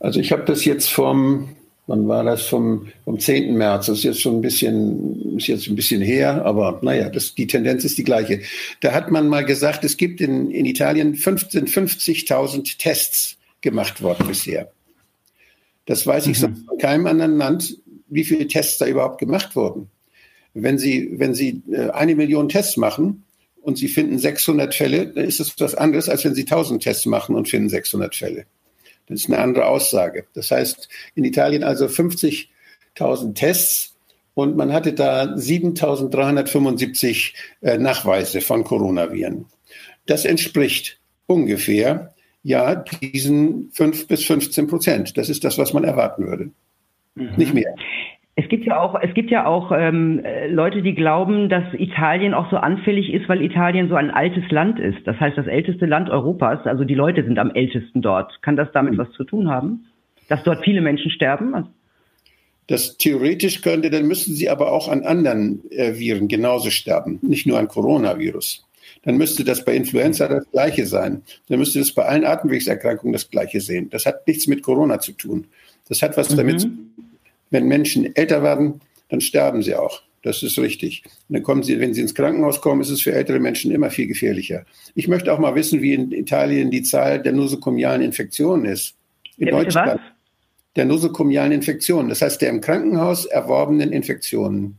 Also 0.00 0.18
ich 0.18 0.32
habe 0.32 0.44
das 0.44 0.64
jetzt 0.64 0.90
vom, 0.90 1.50
wann 1.88 2.06
war 2.06 2.22
das? 2.22 2.42
Vom, 2.42 2.86
vom 3.04 3.18
10. 3.18 3.56
März. 3.56 3.86
Das 3.86 3.98
ist 3.98 4.04
jetzt 4.04 4.20
schon 4.20 4.36
ein 4.36 4.40
bisschen, 4.40 5.36
ist 5.36 5.48
jetzt 5.48 5.66
ein 5.66 5.74
bisschen 5.74 6.00
her, 6.00 6.44
aber 6.44 6.78
naja, 6.82 7.08
das, 7.08 7.34
die 7.34 7.48
Tendenz 7.48 7.84
ist 7.84 7.98
die 7.98 8.04
gleiche. 8.04 8.42
Da 8.80 8.92
hat 8.92 9.10
man 9.10 9.26
mal 9.26 9.44
gesagt, 9.44 9.82
es 9.82 9.96
gibt 9.96 10.20
in, 10.20 10.50
in 10.52 10.66
Italien 10.66 11.16
15, 11.16 11.66
50.000 11.66 12.78
Tests 12.78 13.36
gemacht 13.60 14.00
worden 14.02 14.28
bisher. 14.28 14.70
Das 15.86 16.06
weiß 16.06 16.26
ich 16.28 16.40
mhm. 16.40 16.64
von 16.66 16.78
keinem 16.78 17.06
anderen 17.06 17.36
Land, 17.38 17.76
wie 18.08 18.24
viele 18.24 18.46
Tests 18.46 18.78
da 18.78 18.86
überhaupt 18.86 19.18
gemacht 19.18 19.56
wurden. 19.56 19.90
Wenn 20.54 20.78
Sie, 20.78 21.10
wenn 21.18 21.34
Sie 21.34 21.62
äh, 21.72 21.90
eine 21.90 22.14
Million 22.14 22.48
Tests 22.48 22.76
machen 22.76 23.24
und 23.62 23.78
Sie 23.78 23.88
finden 23.88 24.18
600 24.18 24.74
Fälle, 24.74 25.06
dann 25.08 25.24
ist 25.24 25.40
das 25.40 25.54
was 25.58 25.74
anderes, 25.74 26.08
als 26.08 26.24
wenn 26.24 26.34
Sie 26.34 26.42
1000 26.42 26.82
Tests 26.82 27.06
machen 27.06 27.34
und 27.34 27.48
finden 27.48 27.68
600 27.68 28.14
Fälle. 28.14 28.44
Das 29.08 29.20
ist 29.20 29.28
eine 29.28 29.38
andere 29.38 29.66
Aussage. 29.66 30.26
Das 30.34 30.50
heißt, 30.50 30.88
in 31.14 31.24
Italien 31.24 31.62
also 31.64 31.86
50.000 31.86 33.34
Tests 33.34 33.94
und 34.34 34.56
man 34.56 34.72
hatte 34.72 34.92
da 34.92 35.22
7.375 35.24 37.32
äh, 37.62 37.78
Nachweise 37.78 38.40
von 38.40 38.64
Coronaviren. 38.64 39.46
Das 40.06 40.24
entspricht 40.24 40.98
ungefähr 41.26 42.14
ja 42.42 42.76
diesen 42.76 43.70
5 43.72 44.06
bis 44.06 44.24
15 44.24 44.68
Prozent. 44.68 45.18
Das 45.18 45.28
ist 45.28 45.44
das, 45.44 45.58
was 45.58 45.72
man 45.72 45.84
erwarten 45.84 46.26
würde. 46.26 46.50
Mhm. 47.14 47.34
Nicht 47.36 47.54
mehr. 47.54 47.74
Es 48.40 48.48
gibt 48.48 48.66
ja 48.66 48.80
auch, 48.80 48.94
es 49.02 49.12
gibt 49.14 49.32
ja 49.32 49.46
auch 49.46 49.72
ähm, 49.72 50.22
Leute, 50.48 50.80
die 50.80 50.94
glauben, 50.94 51.48
dass 51.48 51.64
Italien 51.74 52.34
auch 52.34 52.48
so 52.52 52.56
anfällig 52.56 53.12
ist, 53.12 53.28
weil 53.28 53.42
Italien 53.42 53.88
so 53.88 53.96
ein 53.96 54.12
altes 54.12 54.48
Land 54.52 54.78
ist. 54.78 55.04
Das 55.06 55.18
heißt, 55.18 55.36
das 55.36 55.48
älteste 55.48 55.86
Land 55.86 56.08
Europas. 56.08 56.64
Also 56.64 56.84
die 56.84 56.94
Leute 56.94 57.24
sind 57.24 57.40
am 57.40 57.50
ältesten 57.50 58.00
dort. 58.00 58.40
Kann 58.40 58.54
das 58.54 58.68
damit 58.72 58.92
mhm. 58.92 58.98
was 58.98 59.10
zu 59.10 59.24
tun 59.24 59.48
haben, 59.50 59.86
dass 60.28 60.44
dort 60.44 60.62
viele 60.62 60.82
Menschen 60.82 61.10
sterben? 61.10 61.66
Das 62.68 62.96
theoretisch 62.96 63.60
könnte, 63.60 63.90
dann 63.90 64.06
müssten 64.06 64.34
sie 64.34 64.48
aber 64.48 64.70
auch 64.70 64.86
an 64.86 65.02
anderen 65.02 65.68
äh, 65.72 65.98
Viren 65.98 66.28
genauso 66.28 66.70
sterben, 66.70 67.18
nicht 67.22 67.44
nur 67.44 67.58
an 67.58 67.66
Coronavirus. 67.66 68.64
Dann 69.02 69.16
müsste 69.16 69.42
das 69.42 69.64
bei 69.64 69.74
Influenza 69.74 70.28
das 70.28 70.48
Gleiche 70.52 70.86
sein. 70.86 71.22
Dann 71.48 71.58
müsste 71.58 71.80
das 71.80 71.90
bei 71.90 72.04
allen 72.04 72.24
Atemwegserkrankungen 72.24 73.14
das 73.14 73.30
Gleiche 73.30 73.60
sehen. 73.60 73.90
Das 73.90 74.06
hat 74.06 74.28
nichts 74.28 74.46
mit 74.46 74.62
Corona 74.62 75.00
zu 75.00 75.10
tun. 75.10 75.48
Das 75.88 76.02
hat 76.02 76.16
was 76.16 76.30
mhm. 76.30 76.36
damit 76.36 76.60
zu 76.60 76.68
tun 76.68 77.07
wenn 77.50 77.66
Menschen 77.66 78.14
älter 78.16 78.42
werden, 78.42 78.80
dann 79.08 79.20
sterben 79.20 79.62
sie 79.62 79.74
auch. 79.74 80.02
Das 80.22 80.42
ist 80.42 80.58
richtig. 80.58 81.04
Und 81.28 81.34
dann 81.34 81.42
kommen 81.42 81.62
sie, 81.62 81.78
wenn 81.78 81.94
sie 81.94 82.00
ins 82.00 82.14
Krankenhaus 82.14 82.60
kommen, 82.60 82.80
ist 82.80 82.90
es 82.90 83.02
für 83.02 83.12
ältere 83.12 83.38
Menschen 83.38 83.70
immer 83.70 83.90
viel 83.90 84.06
gefährlicher. 84.06 84.64
Ich 84.94 85.08
möchte 85.08 85.32
auch 85.32 85.38
mal 85.38 85.54
wissen, 85.54 85.80
wie 85.80 85.94
in 85.94 86.12
Italien 86.12 86.70
die 86.70 86.82
Zahl 86.82 87.22
der 87.22 87.32
nosokomialen 87.32 88.02
Infektionen 88.02 88.64
ist. 88.64 88.94
In 89.36 89.48
ja, 89.48 89.52
Deutschland. 89.52 90.00
Der 90.76 90.84
nosokomialen 90.84 91.52
Infektionen, 91.52 92.08
das 92.08 92.20
heißt 92.20 92.42
der 92.42 92.50
im 92.50 92.60
Krankenhaus 92.60 93.26
erworbenen 93.26 93.92
Infektionen. 93.92 94.78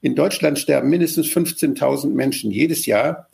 In 0.00 0.14
Deutschland 0.14 0.58
sterben 0.58 0.90
mindestens 0.90 1.26
15.000 1.26 2.10
Menschen 2.10 2.50
jedes 2.50 2.86
Jahr 2.86 3.28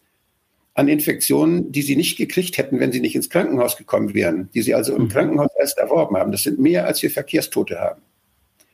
an 0.74 0.88
Infektionen, 0.88 1.70
die 1.70 1.83
sie 1.83 1.94
nicht 1.94 2.16
gekriegt 2.16 2.59
hätten, 2.59 2.81
wenn 2.81 2.90
sie 2.90 3.00
nicht 3.00 3.14
ins 3.14 3.31
Krankenhaus 3.31 3.77
gekommen 3.77 4.14
wären, 4.14 4.48
die 4.55 4.62
sie 4.62 4.74
also 4.74 4.94
im 4.96 5.05
mhm. 5.05 5.09
Krankenhaus 5.09 5.50
erst 5.59 5.79
erworben 5.79 6.16
haben. 6.16 6.33
Das 6.33 6.42
sind 6.42 6.59
mehr, 6.59 6.87
als 6.87 7.03
wir 7.03 7.11
Verkehrstote 7.11 7.79
haben. 7.79 8.03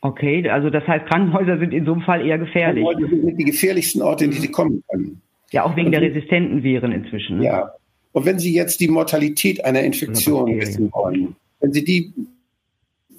Okay, 0.03 0.49
also 0.49 0.71
das 0.71 0.87
heißt, 0.87 1.07
Krankenhäuser 1.07 1.59
sind 1.59 1.75
in 1.75 1.85
so 1.85 1.93
einem 1.93 2.03
Fall 2.03 2.27
eher 2.27 2.39
gefährlich. 2.39 2.85
Krankenhäuser 2.85 3.27
sind 3.27 3.37
die 3.39 3.45
gefährlichsten 3.45 4.03
Orte, 4.03 4.25
in 4.25 4.31
die 4.31 4.39
sie 4.39 4.51
kommen 4.51 4.83
können. 4.89 5.21
Ja, 5.51 5.65
auch 5.65 5.77
wegen 5.77 5.87
und 5.87 5.93
der 5.93 6.03
resistenten 6.03 6.63
Viren 6.63 6.93
inzwischen. 6.93 7.39
Ne? 7.39 7.45
Ja. 7.45 7.75
Und 8.13 8.25
wenn 8.25 8.39
Sie 8.39 8.53
jetzt 8.53 8.81
die 8.81 8.89
Mortalität 8.89 9.65
einer 9.65 9.83
Infektion 9.83 10.59
wissen 10.59 10.91
wollen, 10.93 11.37
wenn 11.61 11.73
Sie 11.73 11.85
die 11.85 12.13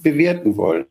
bewerten 0.02 0.58
wollen, 0.58 0.86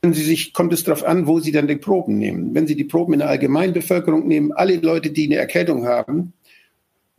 wenn 0.00 0.14
Sie 0.14 0.22
sich, 0.22 0.52
kommt 0.52 0.72
es 0.72 0.82
darauf 0.82 1.04
an, 1.04 1.26
wo 1.26 1.38
Sie 1.38 1.52
dann 1.52 1.68
die 1.68 1.76
Proben 1.76 2.18
nehmen. 2.18 2.54
Wenn 2.54 2.66
Sie 2.66 2.74
die 2.74 2.84
Proben 2.84 3.12
in 3.12 3.20
der 3.20 3.28
Allgemeinbevölkerung 3.28 4.26
nehmen, 4.26 4.50
alle 4.52 4.76
Leute, 4.76 5.10
die 5.10 5.26
eine 5.26 5.36
Erkältung 5.36 5.86
haben, 5.86 6.32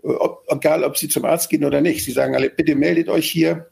ob, 0.01 0.43
egal 0.49 0.83
ob 0.83 0.97
Sie 0.97 1.07
zum 1.07 1.23
Arzt 1.23 1.49
gehen 1.49 1.63
oder 1.63 1.79
nicht, 1.79 2.03
Sie 2.03 2.11
sagen 2.11 2.35
alle, 2.35 2.49
bitte 2.49 2.75
meldet 2.75 3.07
euch 3.07 3.29
hier, 3.29 3.67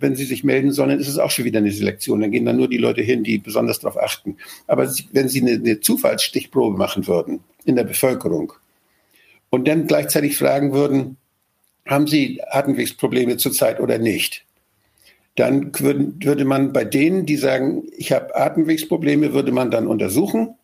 wenn 0.00 0.16
sie 0.16 0.24
sich 0.24 0.44
melden 0.44 0.72
sollen, 0.72 0.98
ist 0.98 1.08
es 1.08 1.18
auch 1.18 1.30
schon 1.30 1.44
wieder 1.44 1.58
eine 1.58 1.72
Selektion. 1.72 2.20
Dann 2.20 2.30
gehen 2.30 2.44
dann 2.44 2.56
nur 2.56 2.68
die 2.68 2.78
Leute 2.78 3.02
hin, 3.02 3.24
die 3.24 3.38
besonders 3.38 3.80
darauf 3.80 4.00
achten. 4.00 4.36
Aber 4.66 4.90
wenn 5.12 5.28
sie 5.28 5.40
eine, 5.40 5.52
eine 5.52 5.80
Zufallsstichprobe 5.80 6.76
machen 6.76 7.06
würden 7.06 7.40
in 7.64 7.76
der 7.76 7.84
Bevölkerung 7.84 8.52
und 9.50 9.66
dann 9.68 9.86
gleichzeitig 9.86 10.36
fragen 10.36 10.72
würden, 10.72 11.16
haben 11.86 12.06
sie 12.06 12.40
Atemwegsprobleme 12.48 13.36
zurzeit 13.36 13.80
oder 13.80 13.98
nicht? 13.98 14.44
Dann 15.36 15.72
würde 15.78 16.44
man 16.44 16.72
bei 16.72 16.84
denen, 16.84 17.24
die 17.24 17.36
sagen, 17.36 17.84
ich 17.96 18.12
habe 18.12 18.34
Atemwegsprobleme, 18.36 19.32
würde 19.32 19.52
man 19.52 19.70
dann 19.70 19.86
untersuchen. 19.86 20.54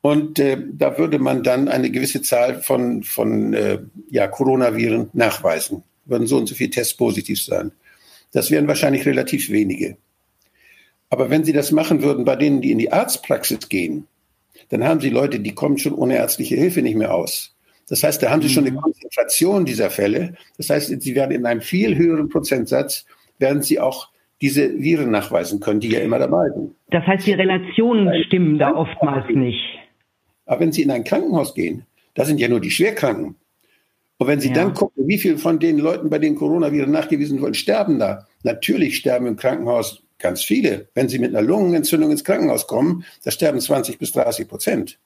Und 0.00 0.38
äh, 0.38 0.58
da 0.72 0.98
würde 0.98 1.18
man 1.18 1.42
dann 1.42 1.68
eine 1.68 1.90
gewisse 1.90 2.20
Zahl 2.20 2.60
von, 2.60 3.02
von 3.02 3.54
äh, 3.54 3.78
ja, 4.10 4.26
Coronaviren 4.26 5.10
nachweisen. 5.12 5.82
Würden 6.04 6.26
so 6.26 6.36
und 6.36 6.46
so 6.46 6.54
viele 6.54 6.70
Tests 6.70 6.94
positiv 6.94 7.42
sein. 7.42 7.72
Das 8.34 8.50
wären 8.50 8.68
wahrscheinlich 8.68 9.06
relativ 9.06 9.50
wenige. 9.50 9.96
Aber 11.08 11.30
wenn 11.30 11.44
Sie 11.44 11.52
das 11.52 11.70
machen 11.70 12.02
würden 12.02 12.24
bei 12.24 12.36
denen, 12.36 12.60
die 12.60 12.72
in 12.72 12.78
die 12.78 12.92
Arztpraxis 12.92 13.68
gehen, 13.68 14.08
dann 14.68 14.84
haben 14.84 15.00
Sie 15.00 15.10
Leute, 15.10 15.38
die 15.38 15.54
kommen 15.54 15.78
schon 15.78 15.94
ohne 15.94 16.16
ärztliche 16.16 16.56
Hilfe 16.56 16.82
nicht 16.82 16.96
mehr 16.96 17.14
aus. 17.14 17.54
Das 17.88 18.02
heißt, 18.02 18.22
da 18.22 18.30
haben 18.30 18.42
Sie 18.42 18.48
schon 18.48 18.64
eine 18.66 18.76
mhm. 18.76 18.80
Konzentration 18.80 19.64
dieser 19.64 19.88
Fälle. 19.88 20.34
Das 20.56 20.68
heißt, 20.68 21.00
Sie 21.00 21.14
werden 21.14 21.30
in 21.30 21.46
einem 21.46 21.60
viel 21.60 21.96
höheren 21.96 22.28
Prozentsatz, 22.28 23.06
werden 23.38 23.62
Sie 23.62 23.78
auch 23.78 24.08
diese 24.40 24.80
Viren 24.80 25.10
nachweisen 25.10 25.60
können, 25.60 25.80
die 25.80 25.90
ja 25.90 26.00
immer 26.00 26.18
dabei 26.18 26.50
sind. 26.50 26.74
Das 26.90 27.06
heißt, 27.06 27.26
die 27.26 27.34
Relationen 27.34 28.24
stimmen 28.24 28.58
da 28.58 28.74
oftmals 28.74 29.26
nicht. 29.32 29.62
Aber 30.46 30.60
wenn 30.60 30.72
Sie 30.72 30.82
in 30.82 30.90
ein 30.90 31.04
Krankenhaus 31.04 31.54
gehen, 31.54 31.86
da 32.14 32.24
sind 32.24 32.40
ja 32.40 32.48
nur 32.48 32.60
die 32.60 32.70
Schwerkranken. 32.70 33.36
Und 34.18 34.28
wenn 34.28 34.40
Sie 34.40 34.48
ja. 34.48 34.54
dann 34.54 34.74
gucken, 34.74 35.06
wie 35.08 35.18
viele 35.18 35.38
von 35.38 35.58
den 35.58 35.78
Leuten, 35.78 36.08
bei 36.08 36.18
denen 36.18 36.36
Coronaviren 36.36 36.90
nachgewiesen 36.90 37.40
wurden, 37.40 37.54
sterben 37.54 37.98
da. 37.98 38.26
Natürlich 38.42 38.96
sterben 38.96 39.26
im 39.26 39.36
Krankenhaus 39.36 40.02
ganz 40.18 40.42
viele. 40.44 40.88
Wenn 40.94 41.08
Sie 41.08 41.18
mit 41.18 41.34
einer 41.34 41.46
Lungenentzündung 41.46 42.10
ins 42.10 42.24
Krankenhaus 42.24 42.66
kommen, 42.66 43.04
da 43.24 43.30
sterben 43.30 43.60
20 43.60 43.98
bis 43.98 44.12
30 44.12 44.48
Prozent. 44.48 44.98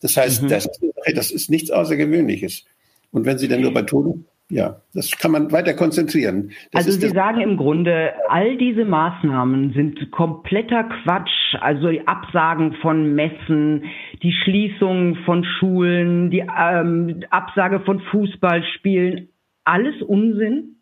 Das 0.00 0.16
heißt, 0.16 0.42
mhm. 0.42 0.48
das, 0.48 0.68
das, 1.14 1.30
ist 1.30 1.50
nichts 1.50 1.70
Außergewöhnliches. 1.70 2.64
Und 3.10 3.24
wenn 3.24 3.38
Sie 3.38 3.48
dann 3.48 3.62
nur 3.62 3.72
bei 3.72 3.82
Toten 3.82 4.26
ja, 4.50 4.80
das 4.94 5.10
kann 5.10 5.30
man 5.30 5.52
weiter 5.52 5.74
konzentrieren. 5.74 6.52
Das 6.72 6.86
also 6.86 6.98
Sie 6.98 7.08
sagen 7.08 7.40
im 7.40 7.58
Grunde, 7.58 8.12
all 8.28 8.56
diese 8.56 8.86
Maßnahmen 8.86 9.74
sind 9.74 10.10
kompletter 10.10 10.84
Quatsch. 10.84 11.54
Also 11.60 11.90
die 11.90 12.06
Absagen 12.06 12.74
von 12.80 13.14
Messen, 13.14 13.84
die 14.22 14.32
Schließung 14.32 15.16
von 15.26 15.44
Schulen, 15.44 16.30
die 16.30 16.44
ähm, 16.58 17.24
Absage 17.30 17.80
von 17.80 18.00
Fußballspielen, 18.00 19.28
alles 19.64 20.00
Unsinn? 20.02 20.76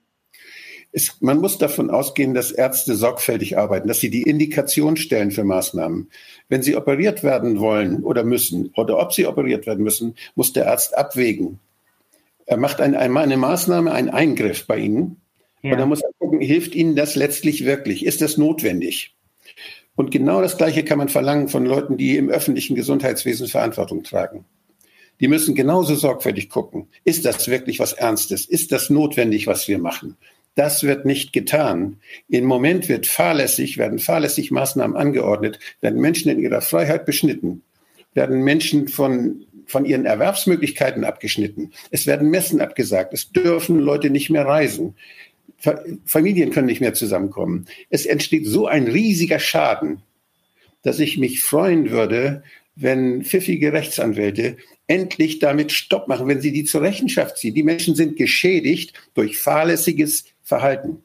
Es, 0.93 1.21
man 1.21 1.41
muss 1.41 1.59
davon 1.59 1.91
ausgehen, 1.91 2.35
dass 2.35 2.53
Ärzte 2.53 2.95
sorgfältig 2.95 3.59
arbeiten, 3.59 3.89
dass 3.89 3.99
sie 3.99 4.11
die 4.11 4.23
Indikation 4.23 4.97
stellen 4.97 5.33
für 5.33 5.45
Maßnahmen. 5.45 6.09
Wenn 6.49 6.63
sie 6.63 6.77
operiert 6.77 7.25
werden 7.25 7.59
wollen 7.59 8.05
oder 8.05 8.23
müssen 8.23 8.71
oder 8.77 8.99
ob 8.99 9.13
sie 9.13 9.27
operiert 9.27 9.67
werden 9.67 9.83
müssen, 9.83 10.15
muss 10.37 10.53
der 10.53 10.71
Arzt 10.71 10.97
abwägen. 10.97 11.59
Er 12.47 12.57
macht 12.57 12.81
ein, 12.81 12.95
eine 12.95 13.37
Maßnahme, 13.37 13.93
einen 13.93 14.09
Eingriff 14.09 14.67
bei 14.67 14.79
Ihnen. 14.79 15.21
Ja. 15.63 15.73
Und 15.73 15.79
dann 15.79 15.89
muss 15.89 16.03
er 16.03 16.11
gucken, 16.19 16.41
hilft 16.41 16.75
Ihnen 16.75 16.97
das 16.97 17.17
letztlich 17.17 17.65
wirklich? 17.65 18.07
Ist 18.07 18.23
das 18.23 18.37
notwendig? 18.39 19.15
Und 19.97 20.11
genau 20.11 20.41
das 20.43 20.57
Gleiche 20.57 20.85
kann 20.85 20.99
man 20.99 21.09
verlangen 21.09 21.49
von 21.49 21.65
Leuten, 21.65 21.97
die 21.97 22.17
im 22.17 22.29
öffentlichen 22.29 22.77
Gesundheitswesen 22.77 23.49
Verantwortung 23.49 24.05
tragen. 24.05 24.45
Die 25.21 25.29
müssen 25.29 25.55
genauso 25.55 25.95
sorgfältig 25.95 26.51
gucken. 26.51 26.89
Ist 27.05 27.25
das 27.25 27.49
wirklich 27.49 27.79
was 27.81 27.95
Ernstes? 27.95 28.45
Ist 28.45 28.71
das 28.73 28.91
notwendig, 28.91 29.47
was 29.47 29.67
wir 29.67 29.79
machen? 29.79 30.17
Das 30.55 30.83
wird 30.83 31.07
nicht 31.07 31.33
getan. 31.33 31.99
Im 32.29 32.45
Moment 32.45 32.89
wird 32.89 33.07
fahrlässig, 33.07 33.79
werden 33.79 33.99
fahrlässig 33.99 34.51
Maßnahmen 34.51 34.97
angeordnet, 34.97 35.59
werden 35.81 36.01
Menschen 36.01 36.31
in 36.31 36.39
ihrer 36.39 36.61
Freiheit 36.61 37.07
beschnitten, 37.07 37.63
werden 38.15 38.43
Menschen 38.43 38.89
von, 38.89 39.46
von 39.67 39.85
ihren 39.85 40.07
Erwerbsmöglichkeiten 40.07 41.05
abgeschnitten. 41.05 41.73
Es 41.91 42.07
werden 42.07 42.31
Messen 42.31 42.61
abgesagt. 42.61 43.13
Es 43.13 43.31
dürfen 43.33 43.79
Leute 43.79 44.11
nicht 44.11 44.31
mehr 44.31 44.47
reisen. 44.47 44.95
Familien 46.05 46.51
können 46.51 46.67
nicht 46.67 46.81
mehr 46.81 46.95
zusammenkommen. 46.95 47.67
Es 47.91 48.07
entsteht 48.07 48.47
so 48.47 48.67
ein 48.67 48.87
riesiger 48.87 49.39
Schaden, 49.39 50.03
dass 50.83 51.01
ich 51.01 51.19
mich 51.19 51.43
freuen 51.43 51.91
würde, 51.91 52.43
wenn 52.77 53.25
pfiffige 53.25 53.73
Rechtsanwälte 53.73 54.59
endlich 54.87 55.39
damit 55.39 55.73
Stopp 55.73 56.09
machen, 56.09 56.29
wenn 56.29 56.41
sie 56.41 56.53
die 56.53 56.65
zur 56.65 56.83
Rechenschaft 56.83 57.39
ziehen. 57.39 57.55
Die 57.55 57.63
Menschen 57.63 57.95
sind 57.95 58.17
geschädigt 58.17 58.93
durch 59.15 59.39
fahrlässiges 59.39 60.27
Verhalten. 60.43 61.03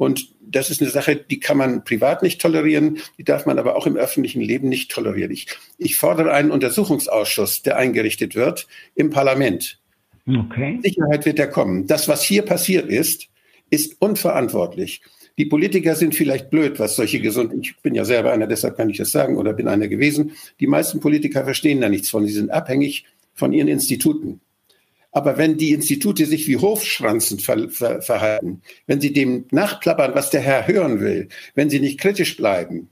Und 0.00 0.30
das 0.40 0.70
ist 0.70 0.80
eine 0.80 0.88
Sache, 0.88 1.14
die 1.14 1.40
kann 1.40 1.58
man 1.58 1.84
privat 1.84 2.22
nicht 2.22 2.40
tolerieren, 2.40 3.00
die 3.18 3.24
darf 3.24 3.44
man 3.44 3.58
aber 3.58 3.76
auch 3.76 3.86
im 3.86 3.98
öffentlichen 3.98 4.40
Leben 4.40 4.70
nicht 4.70 4.90
tolerieren. 4.90 5.30
Ich, 5.30 5.46
ich 5.76 5.98
fordere 5.98 6.32
einen 6.32 6.50
Untersuchungsausschuss, 6.50 7.60
der 7.60 7.76
eingerichtet 7.76 8.34
wird 8.34 8.66
im 8.94 9.10
Parlament. 9.10 9.78
Okay. 10.26 10.78
Sicherheit 10.82 11.26
wird 11.26 11.38
er 11.38 11.48
kommen. 11.48 11.86
Das, 11.86 12.08
was 12.08 12.22
hier 12.22 12.46
passiert 12.46 12.88
ist, 12.88 13.26
ist 13.68 14.00
unverantwortlich. 14.00 15.02
Die 15.36 15.44
Politiker 15.44 15.94
sind 15.94 16.14
vielleicht 16.14 16.48
blöd, 16.48 16.78
was 16.78 16.96
solche 16.96 17.20
gesund, 17.20 17.52
ich 17.60 17.76
bin 17.82 17.94
ja 17.94 18.06
selber 18.06 18.32
einer, 18.32 18.46
deshalb 18.46 18.78
kann 18.78 18.88
ich 18.88 18.96
das 18.96 19.12
sagen 19.12 19.36
oder 19.36 19.52
bin 19.52 19.68
einer 19.68 19.88
gewesen. 19.88 20.32
Die 20.60 20.66
meisten 20.66 21.00
Politiker 21.00 21.44
verstehen 21.44 21.82
da 21.82 21.90
nichts 21.90 22.08
von. 22.08 22.24
Sie 22.24 22.32
sind 22.32 22.50
abhängig 22.50 23.04
von 23.34 23.52
ihren 23.52 23.68
Instituten. 23.68 24.40
Aber 25.12 25.38
wenn 25.38 25.56
die 25.56 25.72
Institute 25.72 26.24
sich 26.24 26.46
wie 26.46 26.56
Hofschranzen 26.56 27.38
ver 27.40 27.68
ver 27.68 28.00
verhalten, 28.00 28.62
wenn 28.86 29.00
sie 29.00 29.12
dem 29.12 29.46
nachplappern, 29.50 30.14
was 30.14 30.30
der 30.30 30.40
Herr 30.40 30.68
hören 30.68 31.00
will, 31.00 31.28
wenn 31.54 31.68
sie 31.70 31.80
nicht 31.80 31.98
kritisch 31.98 32.36
bleiben, 32.36 32.90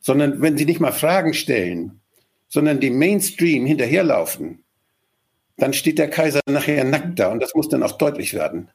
sondern 0.00 0.42
wenn 0.42 0.56
sie 0.56 0.64
nicht 0.64 0.80
mal 0.80 0.92
Fragen 0.92 1.34
stellen, 1.34 2.00
sondern 2.48 2.80
dem 2.80 2.98
Mainstream 2.98 3.66
hinterherlaufen, 3.66 4.64
dann 5.58 5.72
steht 5.72 5.98
der 5.98 6.10
Kaiser 6.10 6.40
nachher 6.48 6.84
nackt 6.84 7.18
da 7.18 7.30
und 7.30 7.42
das 7.42 7.54
muss 7.54 7.68
dann 7.68 7.82
auch 7.82 7.98
deutlich 7.98 8.34
werden. 8.34 8.68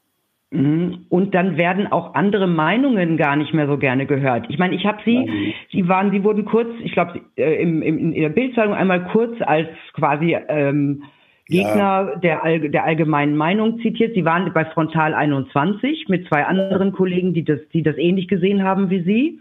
Mhm. 0.52 1.06
Und 1.10 1.34
dann 1.34 1.58
werden 1.58 1.88
auch 1.88 2.14
andere 2.14 2.48
Meinungen 2.48 3.18
gar 3.18 3.36
nicht 3.36 3.54
mehr 3.54 3.68
so 3.68 3.78
gerne 3.78 4.06
gehört. 4.06 4.46
Ich 4.50 4.58
meine, 4.58 4.76
ich 4.76 4.86
habe 4.86 5.00
Sie, 5.04 5.54
Sie 5.72 5.88
waren, 5.88 6.12
Sie 6.12 6.24
wurden 6.24 6.46
kurz, 6.46 6.70
ich 6.84 6.94
glaube, 6.94 7.22
äh, 7.36 7.62
im, 7.62 7.82
in 7.82 8.14
der 8.14 8.30
Bildzeitung 8.30 8.74
einmal 8.74 9.08
kurz 9.12 9.36
als 9.42 9.68
quasi 9.94 10.38
ähm, 10.48 11.04
Gegner 11.48 12.12
ja. 12.14 12.16
der, 12.16 12.44
All 12.44 12.70
der 12.70 12.84
allgemeinen 12.86 13.36
Meinung 13.36 13.80
zitiert. 13.82 14.16
Sie 14.16 14.26
waren 14.26 14.52
bei 14.52 14.66
Frontal 14.66 15.14
21 15.14 16.08
mit 16.08 16.28
zwei 16.28 16.44
anderen 16.44 16.92
Kollegen, 16.92 17.34
die 17.34 17.44
das, 17.44 17.60
die 17.72 17.84
das 17.84 17.98
ähnlich 17.98 18.28
gesehen 18.28 18.64
haben 18.64 18.90
wie 18.90 19.04
Sie. 19.04 19.40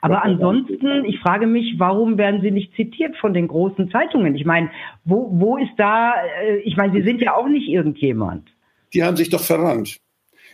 Aber 0.00 0.24
ansonsten, 0.24 1.04
ich 1.04 1.18
frage 1.20 1.46
mich, 1.46 1.74
warum 1.76 2.16
werden 2.16 2.40
Sie 2.40 2.50
nicht 2.50 2.74
zitiert 2.74 3.16
von 3.18 3.34
den 3.34 3.48
großen 3.48 3.90
Zeitungen? 3.90 4.34
Ich 4.34 4.46
meine, 4.46 4.70
wo, 5.04 5.28
wo 5.32 5.58
ist 5.58 5.72
da, 5.76 6.14
äh, 6.42 6.56
ich 6.58 6.76
meine, 6.76 6.94
Sie 6.94 7.02
sind 7.02 7.20
ja 7.20 7.36
auch 7.36 7.48
nicht 7.48 7.68
irgendjemand. 7.68 8.48
Die 8.94 9.04
haben 9.04 9.16
sich 9.16 9.28
doch 9.28 9.42
verrannt. 9.42 9.98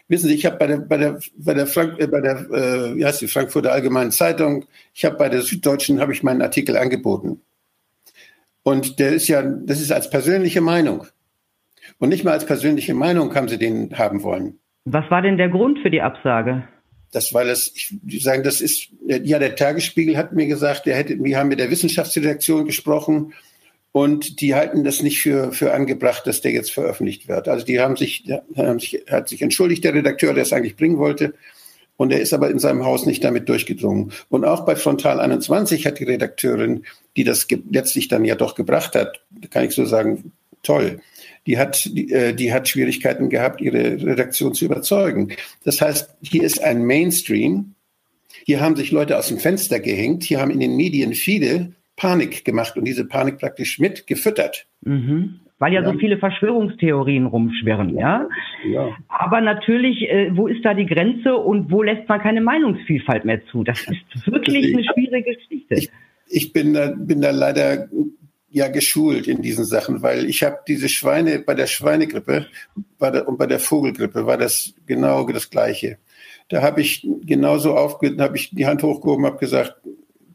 Wissen 0.08 0.28
Sie, 0.28 0.34
ich 0.34 0.46
habe 0.46 0.56
bei 0.56 0.66
der 0.66 0.78
bei 0.78 0.96
der 0.96 1.18
bei 1.36 1.54
der 1.54 1.66
Frank, 1.66 2.00
äh, 2.00 2.06
bei 2.06 2.20
der 2.20 2.38
äh, 2.50 2.96
wie 2.96 3.04
heißt 3.04 3.20
die 3.20 3.28
Frankfurter 3.28 3.72
Allgemeinen 3.72 4.10
Zeitung, 4.10 4.64
ich 4.94 5.04
habe 5.04 5.16
bei 5.16 5.28
der 5.28 5.42
Süddeutschen 5.42 6.00
habe 6.00 6.12
ich 6.12 6.22
meinen 6.22 6.42
Artikel 6.42 6.76
angeboten. 6.76 7.42
Und 8.68 8.98
der 8.98 9.12
ist 9.12 9.28
ja, 9.28 9.40
das 9.40 9.80
ist 9.80 9.90
als 9.92 10.10
persönliche 10.10 10.60
Meinung. 10.60 11.06
Und 11.98 12.10
nicht 12.10 12.22
mal 12.22 12.32
als 12.32 12.44
persönliche 12.44 12.92
Meinung 12.92 13.34
haben 13.34 13.48
sie 13.48 13.56
den 13.56 13.96
haben 13.96 14.22
wollen. 14.22 14.58
Was 14.84 15.10
war 15.10 15.22
denn 15.22 15.38
der 15.38 15.48
Grund 15.48 15.78
für 15.78 15.90
die 15.90 16.02
Absage? 16.02 16.68
Das, 17.10 17.32
weil 17.32 17.48
es, 17.48 17.72
ich 17.74 18.22
sagen, 18.22 18.42
das 18.42 18.60
ist, 18.60 18.90
ja, 19.06 19.38
der 19.38 19.56
Tagesspiegel 19.56 20.18
hat 20.18 20.34
mir 20.34 20.46
gesagt, 20.46 20.84
der 20.84 20.96
hätte, 20.96 21.18
wir 21.18 21.38
haben 21.38 21.48
mit 21.48 21.60
der 21.60 21.70
Wissenschaftsredaktion 21.70 22.66
gesprochen 22.66 23.32
und 23.92 24.42
die 24.42 24.54
halten 24.54 24.84
das 24.84 25.02
nicht 25.02 25.22
für, 25.22 25.50
für 25.52 25.72
angebracht, 25.72 26.26
dass 26.26 26.42
der 26.42 26.52
jetzt 26.52 26.70
veröffentlicht 26.70 27.26
wird. 27.26 27.48
Also 27.48 27.64
die 27.64 27.80
haben 27.80 27.96
sich, 27.96 28.30
haben 28.54 28.80
sich, 28.80 29.02
hat 29.10 29.30
sich 29.30 29.40
entschuldigt, 29.40 29.82
der 29.82 29.94
Redakteur, 29.94 30.34
der 30.34 30.42
es 30.42 30.52
eigentlich 30.52 30.76
bringen 30.76 30.98
wollte. 30.98 31.32
Und 31.98 32.12
er 32.12 32.20
ist 32.20 32.32
aber 32.32 32.48
in 32.48 32.60
seinem 32.60 32.84
Haus 32.84 33.06
nicht 33.06 33.24
damit 33.24 33.48
durchgedrungen. 33.48 34.12
Und 34.28 34.44
auch 34.44 34.64
bei 34.64 34.76
Frontal 34.76 35.18
21 35.18 35.84
hat 35.84 35.98
die 35.98 36.04
Redakteurin, 36.04 36.84
die 37.16 37.24
das 37.24 37.48
letztlich 37.70 38.06
dann 38.06 38.24
ja 38.24 38.36
doch 38.36 38.54
gebracht 38.54 38.94
hat, 38.94 39.20
kann 39.50 39.64
ich 39.64 39.74
so 39.74 39.84
sagen, 39.84 40.32
toll. 40.62 41.00
Die 41.48 41.58
hat, 41.58 41.84
die, 41.86 42.12
äh, 42.12 42.34
die 42.34 42.52
hat 42.52 42.68
Schwierigkeiten 42.68 43.30
gehabt, 43.30 43.60
ihre 43.60 44.00
Redaktion 44.00 44.54
zu 44.54 44.64
überzeugen. 44.64 45.32
Das 45.64 45.80
heißt, 45.80 46.08
hier 46.22 46.44
ist 46.44 46.62
ein 46.62 46.86
Mainstream. 46.86 47.74
Hier 48.44 48.60
haben 48.60 48.76
sich 48.76 48.92
Leute 48.92 49.18
aus 49.18 49.26
dem 49.26 49.38
Fenster 49.38 49.80
gehängt. 49.80 50.22
Hier 50.22 50.40
haben 50.40 50.52
in 50.52 50.60
den 50.60 50.76
Medien 50.76 51.14
viele 51.14 51.72
Panik 51.96 52.44
gemacht 52.44 52.76
und 52.76 52.84
diese 52.84 53.06
Panik 53.06 53.38
praktisch 53.38 53.80
mit 53.80 54.06
gefüttert. 54.06 54.66
Mhm 54.82 55.40
weil 55.58 55.72
ja, 55.72 55.82
ja, 55.82 55.92
so 55.92 55.98
viele 55.98 56.18
Verschwörungstheorien 56.18 57.26
rumschwirren, 57.26 57.96
ja. 57.96 58.28
ja. 58.70 58.96
Aber 59.08 59.40
natürlich, 59.40 60.08
äh, 60.08 60.30
wo 60.36 60.46
ist 60.46 60.64
da 60.64 60.74
die 60.74 60.86
Grenze 60.86 61.36
und 61.36 61.70
wo 61.70 61.82
lässt 61.82 62.08
man 62.08 62.20
keine 62.20 62.40
Meinungsvielfalt 62.40 63.24
mehr 63.24 63.44
zu? 63.46 63.64
Das 63.64 63.80
ist 63.80 64.26
wirklich 64.26 64.72
eine 64.72 64.84
schwierige 64.84 65.34
Geschichte. 65.34 65.74
Ich, 65.74 65.90
ich 66.28 66.52
bin, 66.52 66.74
da, 66.74 66.92
bin 66.96 67.20
da 67.20 67.30
leider 67.30 67.88
ja 68.50 68.68
geschult 68.68 69.26
in 69.26 69.42
diesen 69.42 69.64
Sachen, 69.64 70.02
weil 70.02 70.26
ich 70.26 70.42
habe 70.42 70.58
diese 70.66 70.88
Schweine 70.88 71.40
bei 71.40 71.54
der 71.54 71.66
Schweinegrippe 71.66 72.46
bei 72.98 73.10
der, 73.10 73.28
und 73.28 73.38
bei 73.38 73.46
der 73.46 73.58
Vogelgrippe 73.58 74.26
war 74.26 74.38
das 74.38 74.74
genau 74.86 75.26
das 75.26 75.50
Gleiche. 75.50 75.98
Da 76.48 76.62
habe 76.62 76.80
ich 76.80 77.06
genauso 77.22 77.76
aufge, 77.76 78.16
habe 78.18 78.36
ich 78.36 78.50
die 78.50 78.66
Hand 78.66 78.82
hochgehoben, 78.82 79.26
habe 79.26 79.38
gesagt, 79.38 79.76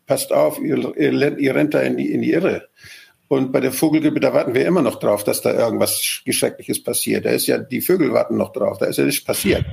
passt 0.06 0.32
auf, 0.32 0.60
ihr, 0.62 0.96
ihr, 0.98 1.38
ihr 1.38 1.56
rennt 1.56 1.74
da 1.74 1.82
in 1.82 1.98
die, 1.98 2.12
in 2.12 2.22
die 2.22 2.32
Irre. 2.32 2.68
Und 3.34 3.52
bei 3.52 3.62
der 3.62 3.72
Vogelgrippe, 3.72 4.20
da 4.20 4.32
warten 4.32 4.54
wir 4.54 4.64
immer 4.64 4.84
noch 4.84 5.00
drauf, 5.00 5.24
dass 5.24 5.42
da 5.42 5.52
irgendwas 5.52 6.22
Geschreckliches 6.24 6.84
passiert. 6.84 7.26
Da 7.26 7.32
ist 7.32 7.48
ja, 7.48 7.58
die 7.58 7.82
Vögel 7.82 8.14
warten 8.14 8.38
noch 8.38 8.54
drauf, 8.54 8.78
da 8.78 8.86
ist 8.86 8.98
ja 8.98 9.06
nichts 9.06 9.24
passiert. 9.24 9.66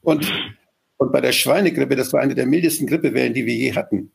Und, 0.00 0.28
und 0.96 1.12
bei 1.12 1.20
der 1.20 1.30
Schweinegrippe, 1.30 1.94
das 1.94 2.12
war 2.12 2.20
eine 2.20 2.34
der 2.34 2.46
mildesten 2.46 2.88
Grippewellen, 2.88 3.34
die 3.34 3.46
wir 3.46 3.54
je 3.54 3.74
hatten. 3.76 4.10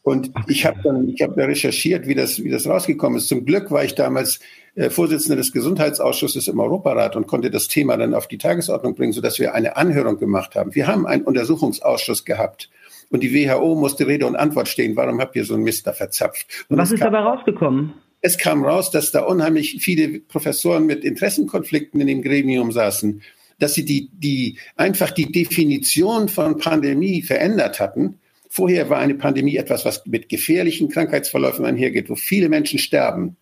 Und 0.00 0.32
ich 0.48 0.64
habe 0.64 0.80
dann, 0.82 1.10
ich 1.10 1.20
habe 1.20 1.34
da 1.36 1.44
recherchiert, 1.44 2.06
wie 2.06 2.14
das, 2.14 2.42
wie 2.42 2.48
das 2.48 2.66
rausgekommen 2.66 3.18
ist. 3.18 3.28
Zum 3.28 3.44
Glück 3.44 3.70
war 3.70 3.84
ich 3.84 3.94
damals 3.94 4.40
äh, 4.76 4.88
Vorsitzender 4.88 5.36
des 5.36 5.52
Gesundheitsausschusses 5.52 6.48
im 6.48 6.58
Europarat 6.58 7.16
und 7.16 7.26
konnte 7.26 7.50
das 7.50 7.68
Thema 7.68 7.98
dann 7.98 8.14
auf 8.14 8.28
die 8.28 8.38
Tagesordnung 8.38 8.94
bringen, 8.94 9.12
sodass 9.12 9.38
wir 9.38 9.54
eine 9.54 9.76
Anhörung 9.76 10.18
gemacht 10.18 10.54
haben. 10.54 10.74
Wir 10.74 10.86
haben 10.86 11.06
einen 11.06 11.24
Untersuchungsausschuss 11.24 12.24
gehabt 12.24 12.70
und 13.10 13.22
die 13.22 13.34
WHO 13.34 13.74
musste 13.74 14.06
Rede 14.06 14.26
und 14.26 14.36
Antwort 14.36 14.68
stehen. 14.68 14.96
Warum 14.96 15.20
habt 15.20 15.36
ihr 15.36 15.44
so 15.44 15.54
einen 15.54 15.64
Mist 15.64 15.86
da 15.86 15.92
verzapft? 15.92 16.46
Und 16.68 16.78
Was 16.78 16.92
ist 16.92 17.02
dabei 17.02 17.18
rausgekommen? 17.18 17.92
Es 18.22 18.38
kam 18.38 18.64
raus, 18.64 18.90
dass 18.90 19.12
da 19.12 19.22
unheimlich 19.22 19.78
viele 19.80 20.20
Professoren 20.20 20.86
mit 20.86 21.04
Interessenkonflikten 21.04 22.00
in 22.00 22.06
dem 22.06 22.22
Gremium 22.22 22.70
saßen, 22.70 23.22
dass 23.58 23.74
sie 23.74 23.84
die, 23.84 24.10
die, 24.12 24.58
einfach 24.76 25.10
die 25.10 25.32
Definition 25.32 26.28
von 26.28 26.58
Pandemie 26.58 27.22
verändert 27.22 27.80
hatten. 27.80 28.20
Vorher 28.48 28.90
war 28.90 28.98
eine 28.98 29.14
Pandemie 29.14 29.56
etwas, 29.56 29.84
was 29.84 30.06
mit 30.06 30.28
gefährlichen 30.28 30.88
Krankheitsverläufen 30.88 31.64
einhergeht, 31.64 32.10
wo 32.10 32.14
viele 32.14 32.48
Menschen 32.48 32.78
sterben. 32.78 33.36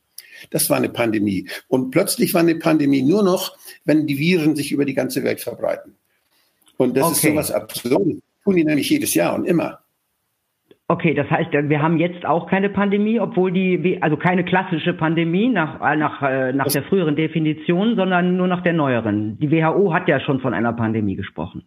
Das 0.50 0.70
war 0.70 0.76
eine 0.76 0.88
Pandemie. 0.88 1.48
Und 1.66 1.90
plötzlich 1.90 2.34
war 2.34 2.40
eine 2.40 2.54
Pandemie 2.54 3.02
nur 3.02 3.22
noch, 3.22 3.56
wenn 3.84 4.06
die 4.06 4.18
Viren 4.18 4.54
sich 4.54 4.70
über 4.70 4.84
die 4.84 4.94
ganze 4.94 5.24
Welt 5.24 5.40
verbreiten. 5.40 5.96
Und 6.76 6.96
das 6.96 7.04
okay. 7.04 7.12
ist 7.12 7.22
sowas 7.22 7.50
Absurdes. 7.50 8.18
Tun 8.48 8.56
die 8.56 8.64
nämlich 8.64 8.88
jedes 8.88 9.12
Jahr 9.12 9.34
und 9.34 9.44
immer. 9.44 9.80
Okay, 10.88 11.12
das 11.12 11.28
heißt, 11.28 11.50
wir 11.52 11.82
haben 11.82 11.98
jetzt 11.98 12.24
auch 12.24 12.48
keine 12.48 12.70
Pandemie, 12.70 13.20
obwohl 13.20 13.52
die, 13.52 13.98
also 14.00 14.16
keine 14.16 14.42
klassische 14.42 14.94
Pandemie 14.94 15.50
nach, 15.50 15.78
nach, 15.96 16.22
äh, 16.22 16.54
nach 16.54 16.66
der 16.68 16.82
früheren 16.84 17.14
Definition, 17.14 17.94
sondern 17.94 18.38
nur 18.38 18.46
nach 18.46 18.62
der 18.62 18.72
neueren. 18.72 19.38
Die 19.38 19.50
WHO 19.50 19.92
hat 19.92 20.08
ja 20.08 20.18
schon 20.18 20.40
von 20.40 20.54
einer 20.54 20.72
Pandemie 20.72 21.14
gesprochen. 21.14 21.62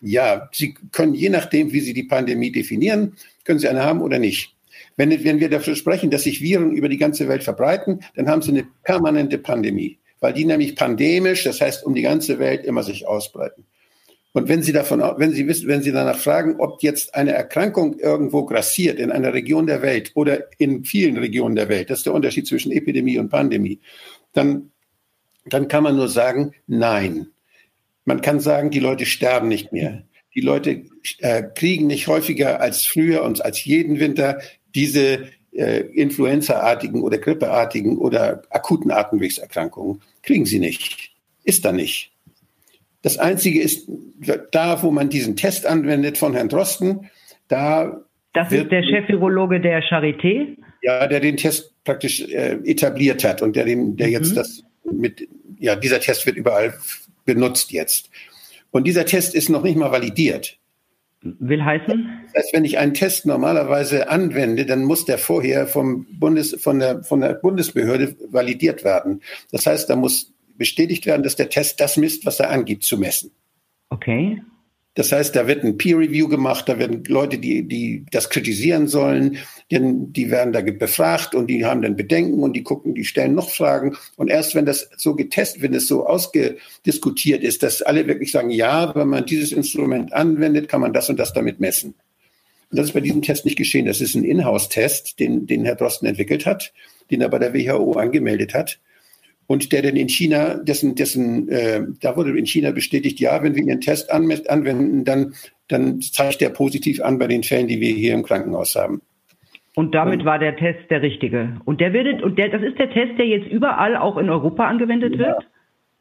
Ja, 0.00 0.48
Sie 0.52 0.72
können 0.90 1.12
je 1.12 1.28
nachdem, 1.28 1.70
wie 1.70 1.80
Sie 1.80 1.92
die 1.92 2.04
Pandemie 2.04 2.50
definieren, 2.50 3.12
können 3.44 3.58
Sie 3.58 3.68
eine 3.68 3.84
haben 3.84 4.00
oder 4.00 4.18
nicht. 4.18 4.56
Wenn, 4.96 5.10
wenn 5.10 5.38
wir 5.38 5.50
dafür 5.50 5.76
sprechen, 5.76 6.10
dass 6.10 6.22
sich 6.22 6.40
Viren 6.40 6.72
über 6.72 6.88
die 6.88 6.96
ganze 6.96 7.28
Welt 7.28 7.42
verbreiten, 7.42 8.00
dann 8.16 8.26
haben 8.26 8.40
Sie 8.40 8.52
eine 8.52 8.64
permanente 8.84 9.36
Pandemie, 9.36 9.98
weil 10.20 10.32
die 10.32 10.46
nämlich 10.46 10.76
pandemisch, 10.76 11.44
das 11.44 11.60
heißt 11.60 11.84
um 11.84 11.94
die 11.94 12.00
ganze 12.00 12.38
Welt 12.38 12.64
immer 12.64 12.82
sich 12.82 13.06
ausbreiten. 13.06 13.66
Und 14.34 14.48
wenn 14.48 14.62
Sie 14.62 14.72
davon, 14.72 15.00
wenn 15.18 15.32
Sie 15.32 15.46
wissen, 15.46 15.68
wenn 15.68 15.82
Sie 15.82 15.92
danach 15.92 16.18
fragen, 16.18 16.56
ob 16.58 16.82
jetzt 16.82 17.14
eine 17.14 17.32
Erkrankung 17.32 17.98
irgendwo 17.98 18.44
grassiert 18.44 18.98
in 18.98 19.12
einer 19.12 19.34
Region 19.34 19.66
der 19.66 19.82
Welt 19.82 20.12
oder 20.14 20.44
in 20.58 20.84
vielen 20.84 21.18
Regionen 21.18 21.54
der 21.54 21.68
Welt, 21.68 21.90
das 21.90 21.98
ist 21.98 22.06
der 22.06 22.14
Unterschied 22.14 22.46
zwischen 22.46 22.72
Epidemie 22.72 23.18
und 23.18 23.28
Pandemie, 23.28 23.80
dann, 24.32 24.70
dann 25.44 25.68
kann 25.68 25.82
man 25.82 25.96
nur 25.96 26.08
sagen, 26.08 26.54
nein. 26.66 27.26
Man 28.04 28.22
kann 28.22 28.40
sagen, 28.40 28.70
die 28.70 28.80
Leute 28.80 29.06
sterben 29.06 29.48
nicht 29.48 29.72
mehr. 29.72 30.04
Die 30.34 30.40
Leute 30.40 30.84
äh, 31.18 31.42
kriegen 31.54 31.86
nicht 31.86 32.06
häufiger 32.06 32.60
als 32.60 32.84
früher 32.86 33.22
und 33.22 33.44
als 33.44 33.64
jeden 33.64 34.00
Winter 34.00 34.40
diese 34.74 35.28
äh, 35.52 35.80
Influenza-artigen 35.80 37.02
oder 37.02 37.18
Grippeartigen 37.18 37.98
oder 37.98 38.42
akuten 38.48 38.90
Atemwegserkrankungen. 38.90 40.00
Kriegen 40.22 40.46
sie 40.46 40.58
nicht. 40.58 41.12
Ist 41.44 41.64
da 41.66 41.72
nicht. 41.72 42.11
Das 43.02 43.18
Einzige 43.18 43.60
ist, 43.60 43.88
da, 44.52 44.82
wo 44.82 44.90
man 44.90 45.08
diesen 45.08 45.36
Test 45.36 45.66
anwendet 45.66 46.18
von 46.18 46.34
Herrn 46.34 46.48
Drosten, 46.48 47.10
da. 47.48 48.00
Das 48.32 48.50
ist 48.50 48.70
der 48.70 48.82
Chef-Virologe 48.82 49.60
der 49.60 49.82
Charité? 49.82 50.56
Ja, 50.82 51.06
der 51.06 51.20
den 51.20 51.36
Test 51.36 51.74
praktisch 51.84 52.22
äh, 52.22 52.58
etabliert 52.64 53.24
hat 53.24 53.42
und 53.42 53.56
der, 53.56 53.64
den, 53.64 53.96
der 53.96 54.06
mhm. 54.06 54.12
jetzt 54.12 54.36
das 54.36 54.64
mit, 54.90 55.28
ja, 55.58 55.76
dieser 55.76 56.00
Test 56.00 56.26
wird 56.26 56.36
überall 56.36 56.74
benutzt 57.24 57.72
jetzt. 57.72 58.10
Und 58.70 58.86
dieser 58.86 59.04
Test 59.04 59.34
ist 59.34 59.48
noch 59.48 59.62
nicht 59.62 59.76
mal 59.76 59.92
validiert. 59.92 60.58
Will 61.22 61.64
heißen? 61.64 62.08
Das 62.32 62.42
heißt, 62.42 62.54
wenn 62.54 62.64
ich 62.64 62.78
einen 62.78 62.94
Test 62.94 63.26
normalerweise 63.26 64.08
anwende, 64.08 64.66
dann 64.66 64.82
muss 64.82 65.04
der 65.04 65.18
vorher 65.18 65.68
vom 65.68 66.06
Bundes, 66.18 66.56
von, 66.60 66.80
der, 66.80 67.04
von 67.04 67.20
der 67.20 67.34
Bundesbehörde 67.34 68.16
validiert 68.30 68.82
werden. 68.82 69.20
Das 69.52 69.66
heißt, 69.66 69.88
da 69.88 69.94
muss 69.94 70.32
bestätigt 70.56 71.06
werden, 71.06 71.22
dass 71.22 71.36
der 71.36 71.48
Test 71.48 71.80
das 71.80 71.96
misst, 71.96 72.26
was 72.26 72.40
er 72.40 72.50
angibt 72.50 72.84
zu 72.84 72.98
messen. 72.98 73.30
Okay. 73.90 74.40
Das 74.94 75.10
heißt, 75.10 75.34
da 75.34 75.46
wird 75.46 75.64
ein 75.64 75.78
Peer 75.78 75.98
Review 75.98 76.28
gemacht, 76.28 76.68
da 76.68 76.78
werden 76.78 77.02
Leute, 77.04 77.38
die, 77.38 77.66
die 77.66 78.04
das 78.10 78.28
kritisieren 78.28 78.88
sollen, 78.88 79.38
denn 79.70 80.12
die 80.12 80.30
werden 80.30 80.52
da 80.52 80.60
befragt 80.60 81.34
und 81.34 81.46
die 81.46 81.64
haben 81.64 81.80
dann 81.80 81.96
Bedenken 81.96 82.42
und 82.42 82.52
die 82.52 82.62
gucken, 82.62 82.94
die 82.94 83.06
stellen 83.06 83.34
noch 83.34 83.48
Fragen. 83.48 83.96
Und 84.16 84.28
erst 84.28 84.54
wenn 84.54 84.66
das 84.66 84.90
so 84.98 85.14
getestet, 85.14 85.62
wenn 85.62 85.72
es 85.72 85.88
so 85.88 86.06
ausgediskutiert 86.06 87.42
ist, 87.42 87.62
dass 87.62 87.80
alle 87.80 88.06
wirklich 88.06 88.32
sagen, 88.32 88.50
ja, 88.50 88.94
wenn 88.94 89.08
man 89.08 89.24
dieses 89.24 89.52
Instrument 89.52 90.12
anwendet, 90.12 90.68
kann 90.68 90.82
man 90.82 90.92
das 90.92 91.08
und 91.08 91.18
das 91.18 91.32
damit 91.32 91.58
messen. 91.58 91.94
Und 92.70 92.78
das 92.78 92.88
ist 92.88 92.92
bei 92.92 93.00
diesem 93.00 93.22
Test 93.22 93.46
nicht 93.46 93.56
geschehen. 93.56 93.86
Das 93.86 94.02
ist 94.02 94.14
ein 94.14 94.24
Inhouse-Test, 94.24 95.18
den, 95.18 95.46
den 95.46 95.64
Herr 95.64 95.76
Drosten 95.76 96.06
entwickelt 96.06 96.44
hat, 96.44 96.74
den 97.10 97.22
er 97.22 97.30
bei 97.30 97.38
der 97.38 97.54
WHO 97.54 97.92
angemeldet 97.92 98.52
hat 98.52 98.78
und 99.46 99.72
der 99.72 99.82
denn 99.82 99.96
in 99.96 100.08
China, 100.08 100.54
dessen, 100.54 100.94
dessen, 100.94 101.48
äh, 101.48 101.82
da 102.00 102.16
wurde 102.16 102.36
in 102.38 102.46
China 102.46 102.70
bestätigt, 102.70 103.20
ja, 103.20 103.42
wenn 103.42 103.54
wir 103.54 103.62
Ihren 103.62 103.80
Test 103.80 104.10
an, 104.10 104.30
anwenden, 104.48 105.04
dann, 105.04 105.34
dann 105.68 106.00
zeigt 106.00 106.40
der 106.40 106.50
positiv 106.50 107.02
an 107.02 107.18
bei 107.18 107.26
den 107.26 107.42
Fällen, 107.42 107.68
die 107.68 107.80
wir 107.80 107.94
hier 107.94 108.14
im 108.14 108.22
Krankenhaus 108.22 108.74
haben. 108.74 109.02
Und 109.74 109.94
damit 109.94 110.24
war 110.24 110.38
der 110.38 110.56
Test 110.56 110.90
der 110.90 111.00
richtige. 111.00 111.60
Und 111.64 111.80
der 111.80 111.92
wird, 111.92 112.22
und 112.22 112.38
der, 112.38 112.50
das 112.50 112.62
ist 112.62 112.78
der 112.78 112.90
Test, 112.90 113.18
der 113.18 113.26
jetzt 113.26 113.46
überall 113.50 113.96
auch 113.96 114.18
in 114.18 114.28
Europa 114.28 114.66
angewendet 114.66 115.14
ja. 115.14 115.18
wird? 115.18 115.46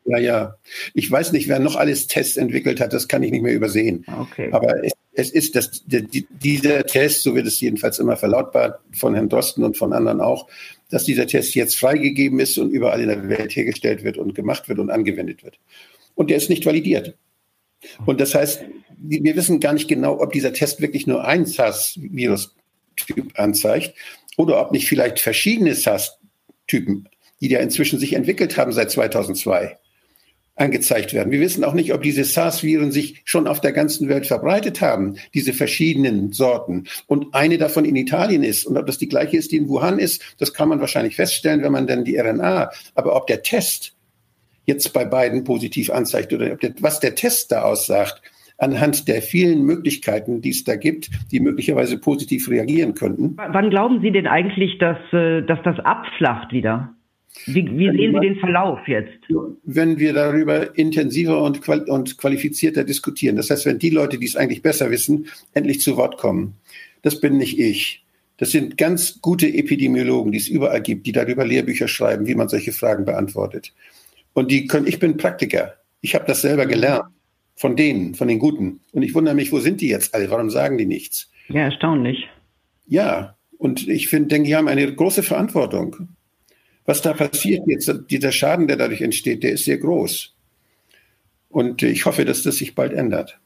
Ja, 0.05 0.17
ja. 0.17 0.55
Ich 0.93 1.09
weiß 1.09 1.31
nicht, 1.31 1.47
wer 1.47 1.59
noch 1.59 1.75
alles 1.75 2.07
Tests 2.07 2.35
entwickelt 2.35 2.81
hat, 2.81 2.91
das 2.91 3.07
kann 3.07 3.23
ich 3.23 3.31
nicht 3.31 3.43
mehr 3.43 3.53
übersehen. 3.53 4.03
Okay. 4.19 4.49
Aber 4.51 4.83
es, 4.83 4.93
es 5.13 5.31
ist 5.31 5.55
das, 5.55 5.85
der, 5.85 6.01
dieser 6.01 6.83
Test, 6.83 7.23
so 7.23 7.35
wird 7.35 7.47
es 7.47 7.59
jedenfalls 7.59 7.99
immer 7.99 8.17
verlautbart 8.17 8.79
von 8.93 9.13
Herrn 9.13 9.29
Drosten 9.29 9.63
und 9.63 9.77
von 9.77 9.93
anderen 9.93 10.19
auch, 10.19 10.47
dass 10.91 11.05
dieser 11.05 11.25
Test 11.25 11.55
jetzt 11.55 11.77
freigegeben 11.77 12.39
ist 12.39 12.57
und 12.57 12.69
überall 12.69 13.01
in 13.01 13.07
der 13.07 13.29
Welt 13.29 13.55
hergestellt 13.55 14.03
wird 14.03 14.17
und 14.17 14.35
gemacht 14.35 14.69
wird 14.69 14.79
und 14.79 14.91
angewendet 14.91 15.43
wird. 15.43 15.59
Und 16.15 16.29
der 16.29 16.37
ist 16.37 16.49
nicht 16.49 16.65
validiert. 16.65 17.15
Und 18.05 18.21
das 18.21 18.35
heißt, 18.35 18.63
wir 18.97 19.35
wissen 19.35 19.59
gar 19.59 19.73
nicht 19.73 19.87
genau, 19.87 20.19
ob 20.21 20.31
dieser 20.33 20.53
Test 20.53 20.81
wirklich 20.81 21.07
nur 21.07 21.25
ein 21.25 21.45
SARS-Virus-Typ 21.45 23.39
anzeigt 23.39 23.95
oder 24.37 24.61
ob 24.61 24.71
nicht 24.71 24.87
vielleicht 24.87 25.19
verschiedene 25.19 25.73
SARS-Typen, 25.73 27.09
die 27.39 27.49
ja 27.49 27.59
inzwischen 27.59 27.97
sich 27.97 28.13
entwickelt 28.13 28.57
haben 28.57 28.71
seit 28.71 28.91
2002, 28.91 29.77
angezeigt 30.55 31.13
werden. 31.13 31.31
Wir 31.31 31.39
wissen 31.39 31.63
auch 31.63 31.73
nicht, 31.73 31.93
ob 31.93 32.01
diese 32.01 32.23
SARS-Viren 32.23 32.91
sich 32.91 33.21
schon 33.25 33.47
auf 33.47 33.61
der 33.61 33.71
ganzen 33.71 34.09
Welt 34.09 34.27
verbreitet 34.27 34.81
haben, 34.81 35.15
diese 35.33 35.53
verschiedenen 35.53 36.33
Sorten. 36.33 36.85
Und 37.07 37.33
eine 37.33 37.57
davon 37.57 37.85
in 37.85 37.95
Italien 37.95 38.43
ist. 38.43 38.65
Und 38.65 38.77
ob 38.77 38.85
das 38.85 38.97
die 38.97 39.07
gleiche 39.07 39.37
ist, 39.37 39.51
die 39.51 39.57
in 39.57 39.69
Wuhan 39.69 39.97
ist, 39.97 40.35
das 40.39 40.53
kann 40.53 40.69
man 40.69 40.79
wahrscheinlich 40.79 41.15
feststellen, 41.15 41.63
wenn 41.63 41.71
man 41.71 41.87
dann 41.87 42.03
die 42.03 42.17
RNA, 42.17 42.71
aber 42.95 43.15
ob 43.15 43.27
der 43.27 43.43
Test 43.43 43.95
jetzt 44.65 44.93
bei 44.93 45.05
beiden 45.05 45.43
positiv 45.43 45.89
anzeigt 45.89 46.33
oder 46.33 46.55
der, 46.55 46.73
was 46.79 46.99
der 46.99 47.15
Test 47.15 47.51
da 47.51 47.63
aussagt, 47.63 48.21
anhand 48.57 49.07
der 49.07 49.21
vielen 49.21 49.63
Möglichkeiten, 49.63 50.41
die 50.41 50.51
es 50.51 50.63
da 50.63 50.75
gibt, 50.75 51.09
die 51.31 51.39
möglicherweise 51.39 51.97
positiv 51.97 52.47
reagieren 52.49 52.93
könnten. 52.93 53.35
Wann 53.37 53.69
glauben 53.71 54.01
Sie 54.01 54.11
denn 54.11 54.27
eigentlich, 54.27 54.77
dass, 54.77 54.97
äh, 55.13 55.41
dass 55.41 55.59
das 55.63 55.79
abflacht 55.79 56.51
wieder? 56.51 56.93
Wie, 57.45 57.65
wie 57.77 57.89
sehen 57.91 58.13
Sie 58.13 58.19
den 58.19 58.35
Verlauf 58.37 58.87
jetzt? 58.87 59.13
Wenn 59.63 59.97
wir 59.97 60.13
darüber 60.13 60.77
intensiver 60.77 61.41
und, 61.41 61.61
qual 61.61 61.81
und 61.89 62.17
qualifizierter 62.17 62.83
diskutieren. 62.83 63.35
Das 63.35 63.49
heißt, 63.49 63.65
wenn 63.65 63.79
die 63.79 63.89
Leute, 63.89 64.17
die 64.19 64.25
es 64.25 64.35
eigentlich 64.35 64.61
besser 64.61 64.91
wissen, 64.91 65.27
endlich 65.53 65.81
zu 65.81 65.97
Wort 65.97 66.17
kommen. 66.17 66.55
Das 67.01 67.19
bin 67.19 67.37
nicht 67.37 67.57
ich. 67.57 68.03
Das 68.37 68.51
sind 68.51 68.77
ganz 68.77 69.21
gute 69.21 69.47
Epidemiologen, 69.47 70.31
die 70.31 70.37
es 70.39 70.47
überall 70.47 70.81
gibt, 70.81 71.05
die 71.07 71.11
darüber 71.11 71.45
Lehrbücher 71.45 71.87
schreiben, 71.87 72.27
wie 72.27 72.35
man 72.35 72.49
solche 72.49 72.73
Fragen 72.73 73.05
beantwortet. 73.05 73.73
Und 74.33 74.51
die 74.51 74.67
können, 74.67 74.87
ich 74.87 74.99
bin 74.99 75.17
Praktiker. 75.17 75.75
Ich 76.01 76.15
habe 76.15 76.25
das 76.25 76.41
selber 76.41 76.65
gelernt. 76.65 77.05
Von 77.55 77.75
denen, 77.75 78.15
von 78.15 78.27
den 78.27 78.39
Guten. 78.39 78.79
Und 78.91 79.03
ich 79.03 79.13
wundere 79.13 79.35
mich, 79.35 79.51
wo 79.51 79.59
sind 79.59 79.81
die 79.81 79.89
jetzt 79.89 80.15
alle? 80.15 80.31
Warum 80.31 80.49
sagen 80.49 80.79
die 80.79 80.87
nichts? 80.87 81.29
Ja, 81.49 81.61
erstaunlich. 81.61 82.27
Ja, 82.87 83.35
und 83.57 83.87
ich 83.87 84.07
finde, 84.07 84.29
denke, 84.29 84.47
die 84.47 84.55
haben 84.55 84.67
eine 84.67 84.91
große 84.91 85.21
Verantwortung 85.21 86.09
was 86.85 87.01
da 87.01 87.13
passiert 87.13 87.61
jetzt, 87.67 87.91
dieser 88.09 88.31
Schaden, 88.31 88.67
der 88.67 88.77
dadurch 88.77 89.01
entsteht, 89.01 89.43
der 89.43 89.51
ist 89.51 89.65
sehr 89.65 89.77
groß. 89.77 90.35
Und 91.49 91.83
ich 91.83 92.05
hoffe, 92.05 92.25
dass 92.25 92.43
das 92.43 92.57
sich 92.57 92.75
bald 92.75 92.93
ändert. 92.93 93.39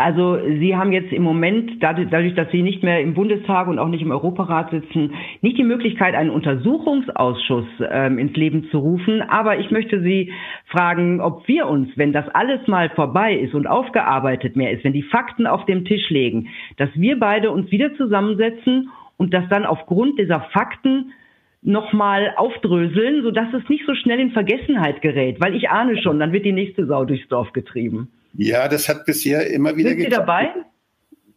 Also 0.00 0.38
Sie 0.58 0.74
haben 0.74 0.92
jetzt 0.92 1.12
im 1.12 1.22
Moment, 1.22 1.72
dadurch, 1.82 2.34
dass 2.34 2.50
Sie 2.50 2.62
nicht 2.62 2.82
mehr 2.82 3.02
im 3.02 3.12
Bundestag 3.12 3.68
und 3.68 3.78
auch 3.78 3.88
nicht 3.88 4.00
im 4.00 4.12
Europarat 4.12 4.70
sitzen, 4.70 5.12
nicht 5.42 5.58
die 5.58 5.62
Möglichkeit, 5.62 6.14
einen 6.14 6.30
Untersuchungsausschuss 6.30 7.66
ähm, 7.90 8.18
ins 8.18 8.34
Leben 8.34 8.66
zu 8.70 8.78
rufen. 8.78 9.20
Aber 9.20 9.58
ich 9.58 9.70
möchte 9.70 10.02
Sie 10.02 10.32
fragen, 10.68 11.20
ob 11.20 11.46
wir 11.46 11.66
uns, 11.66 11.90
wenn 11.96 12.14
das 12.14 12.26
alles 12.30 12.66
mal 12.66 12.88
vorbei 12.88 13.34
ist 13.34 13.52
und 13.52 13.66
aufgearbeitet 13.66 14.56
mehr 14.56 14.70
ist, 14.70 14.84
wenn 14.84 14.94
die 14.94 15.02
Fakten 15.02 15.46
auf 15.46 15.66
dem 15.66 15.84
Tisch 15.84 16.08
legen, 16.08 16.48
dass 16.78 16.88
wir 16.94 17.20
beide 17.20 17.50
uns 17.50 17.70
wieder 17.70 17.94
zusammensetzen 17.96 18.88
und 19.18 19.34
dass 19.34 19.46
dann 19.50 19.66
aufgrund 19.66 20.18
dieser 20.18 20.40
Fakten 20.52 21.12
nochmal 21.62 22.32
aufdröseln, 22.36 23.22
sodass 23.22 23.52
es 23.52 23.68
nicht 23.68 23.84
so 23.86 23.94
schnell 23.94 24.20
in 24.20 24.30
Vergessenheit 24.30 25.02
gerät, 25.02 25.40
weil 25.40 25.54
ich 25.54 25.68
ahne 25.68 26.00
schon, 26.02 26.18
dann 26.18 26.32
wird 26.32 26.44
die 26.44 26.52
nächste 26.52 26.86
Sau 26.86 27.04
durchs 27.04 27.28
Dorf 27.28 27.52
getrieben. 27.52 28.10
Ja, 28.34 28.68
das 28.68 28.88
hat 28.88 29.04
bisher 29.06 29.50
immer 29.50 29.76
wieder 29.76 29.90
Sind 29.90 30.00
Sie 30.00 30.08
dabei? 30.08 30.50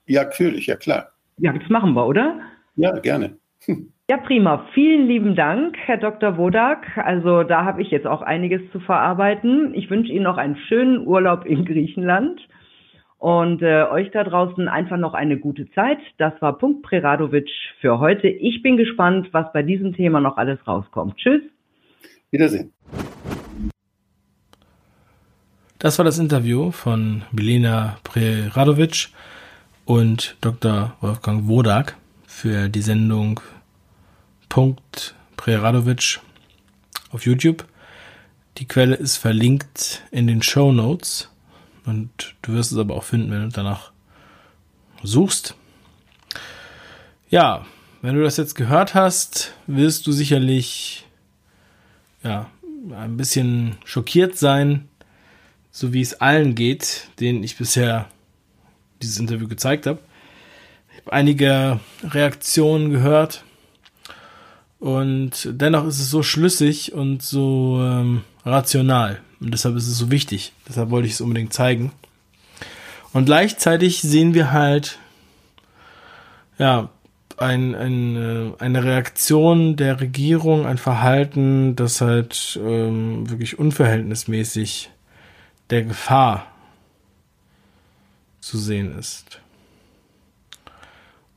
Ja, 0.05 0.23
natürlich, 0.23 0.67
ja 0.67 0.75
klar. 0.75 1.09
Ja, 1.37 1.51
das 1.51 1.67
machen 1.69 1.93
wir, 1.93 2.05
oder? 2.05 2.39
Ja, 2.75 2.97
gerne. 2.99 3.37
Ja, 4.09 4.17
prima. 4.17 4.67
Vielen 4.73 5.07
lieben 5.07 5.33
Dank, 5.33 5.77
Herr 5.77 5.95
Dr. 5.95 6.37
Wodak. 6.37 6.97
Also 6.97 7.43
da 7.43 7.63
habe 7.63 7.81
ich 7.81 7.89
jetzt 7.89 8.05
auch 8.05 8.21
einiges 8.21 8.61
zu 8.73 8.81
verarbeiten. 8.81 9.73
Ich 9.75 9.89
wünsche 9.89 10.11
Ihnen 10.11 10.25
noch 10.25 10.35
einen 10.35 10.57
schönen 10.67 11.07
Urlaub 11.07 11.45
in 11.45 11.63
Griechenland. 11.63 12.41
Und 13.23 13.61
äh, 13.61 13.83
euch 13.83 14.11
da 14.11 14.25
draußen 14.25 14.67
einfach 14.67 14.97
noch 14.97 15.13
eine 15.13 15.37
gute 15.37 15.71
Zeit. 15.71 15.97
Das 16.17 16.33
war 16.41 16.57
Punkt 16.57 16.83
Preradovic 16.83 17.47
für 17.79 17.99
heute. 17.99 18.27
Ich 18.27 18.61
bin 18.61 18.75
gespannt, 18.75 19.29
was 19.31 19.45
bei 19.53 19.63
diesem 19.63 19.95
Thema 19.95 20.19
noch 20.19 20.35
alles 20.35 20.59
rauskommt. 20.67 21.15
Tschüss. 21.15 21.41
Wiedersehen. 22.31 22.73
Das 25.79 25.97
war 25.99 26.03
das 26.03 26.19
Interview 26.19 26.71
von 26.71 27.21
Milena 27.31 27.95
Preradovic 28.03 29.07
und 29.85 30.35
Dr. 30.41 30.97
Wolfgang 30.99 31.47
Wodak 31.47 31.95
für 32.27 32.67
die 32.67 32.81
Sendung 32.81 33.39
Punkt 34.49 35.15
Preradovic 35.37 36.19
auf 37.13 37.25
YouTube. 37.25 37.63
Die 38.57 38.67
Quelle 38.67 38.95
ist 38.95 39.15
verlinkt 39.15 40.03
in 40.11 40.27
den 40.27 40.41
Show 40.41 40.73
Notes. 40.73 41.32
Und 41.85 42.35
du 42.41 42.53
wirst 42.53 42.71
es 42.71 42.77
aber 42.77 42.95
auch 42.95 43.03
finden, 43.03 43.31
wenn 43.31 43.43
du 43.43 43.49
danach 43.49 43.91
suchst. 45.03 45.55
Ja, 47.29 47.65
wenn 48.01 48.15
du 48.15 48.23
das 48.23 48.37
jetzt 48.37 48.55
gehört 48.55 48.95
hast, 48.95 49.53
wirst 49.67 50.07
du 50.07 50.11
sicherlich 50.11 51.05
ja, 52.23 52.49
ein 52.91 53.17
bisschen 53.17 53.77
schockiert 53.85 54.37
sein, 54.37 54.87
so 55.71 55.93
wie 55.93 56.01
es 56.01 56.21
allen 56.21 56.55
geht, 56.55 57.09
denen 57.19 57.43
ich 57.43 57.57
bisher 57.57 58.07
dieses 59.01 59.19
Interview 59.19 59.47
gezeigt 59.47 59.85
habe. 59.85 59.99
Ich 60.91 61.01
habe 61.01 61.13
einige 61.13 61.79
Reaktionen 62.03 62.91
gehört 62.91 63.43
und 64.79 65.49
dennoch 65.49 65.87
ist 65.87 65.99
es 65.99 66.09
so 66.09 66.23
schlüssig 66.23 66.93
und 66.93 67.23
so 67.23 67.79
ähm, 67.81 68.23
rational. 68.45 69.21
Und 69.43 69.51
deshalb 69.51 69.75
ist 69.75 69.87
es 69.87 69.97
so 69.97 70.09
wichtig. 70.09 70.53
Deshalb 70.67 70.89
wollte 70.89 71.07
ich 71.07 71.15
es 71.15 71.21
unbedingt 71.21 71.51
zeigen. 71.51 71.91
Und 73.11 73.25
gleichzeitig 73.25 74.01
sehen 74.01 74.33
wir 74.33 74.53
halt, 74.53 74.99
ja, 76.57 76.89
ein, 77.37 77.75
ein, 77.75 78.15
äh, 78.15 78.51
eine 78.59 78.83
Reaktion 78.83 79.75
der 79.75 79.99
Regierung, 79.99 80.65
ein 80.65 80.77
Verhalten, 80.77 81.75
das 81.75 81.99
halt 81.99 82.57
ähm, 82.63 83.29
wirklich 83.29 83.59
unverhältnismäßig 83.59 84.91
der 85.69 85.83
Gefahr 85.83 86.47
zu 88.39 88.57
sehen 88.57 88.97
ist. 88.97 89.41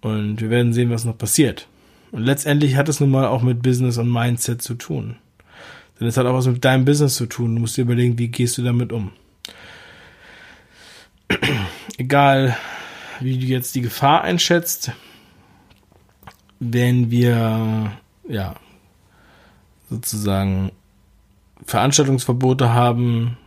Und 0.00 0.40
wir 0.40 0.50
werden 0.50 0.72
sehen, 0.72 0.90
was 0.90 1.04
noch 1.04 1.18
passiert. 1.18 1.66
Und 2.12 2.22
letztendlich 2.22 2.76
hat 2.76 2.88
es 2.88 3.00
nun 3.00 3.10
mal 3.10 3.26
auch 3.26 3.42
mit 3.42 3.62
Business 3.62 3.98
und 3.98 4.12
Mindset 4.12 4.62
zu 4.62 4.74
tun. 4.74 5.16
Denn 5.98 6.08
es 6.08 6.16
hat 6.16 6.26
auch 6.26 6.34
was 6.34 6.46
mit 6.46 6.64
deinem 6.64 6.84
Business 6.84 7.14
zu 7.14 7.26
tun. 7.26 7.54
Du 7.54 7.60
musst 7.60 7.76
dir 7.76 7.82
überlegen, 7.82 8.18
wie 8.18 8.28
gehst 8.28 8.58
du 8.58 8.62
damit 8.62 8.92
um. 8.92 9.12
Egal, 11.96 12.56
wie 13.20 13.38
du 13.38 13.46
jetzt 13.46 13.74
die 13.74 13.80
Gefahr 13.80 14.22
einschätzt, 14.22 14.92
wenn 16.60 17.10
wir 17.10 17.92
ja 18.28 18.54
sozusagen 19.88 20.72
Veranstaltungsverbote 21.64 22.72
haben, 22.74 23.38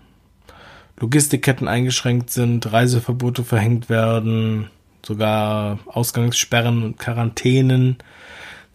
Logistikketten 0.99 1.67
eingeschränkt 1.67 2.29
sind, 2.31 2.71
Reiseverbote 2.71 3.43
verhängt 3.43 3.89
werden, 3.89 4.69
sogar 5.05 5.79
Ausgangssperren 5.85 6.83
und 6.83 6.99
Quarantänen, 6.99 7.97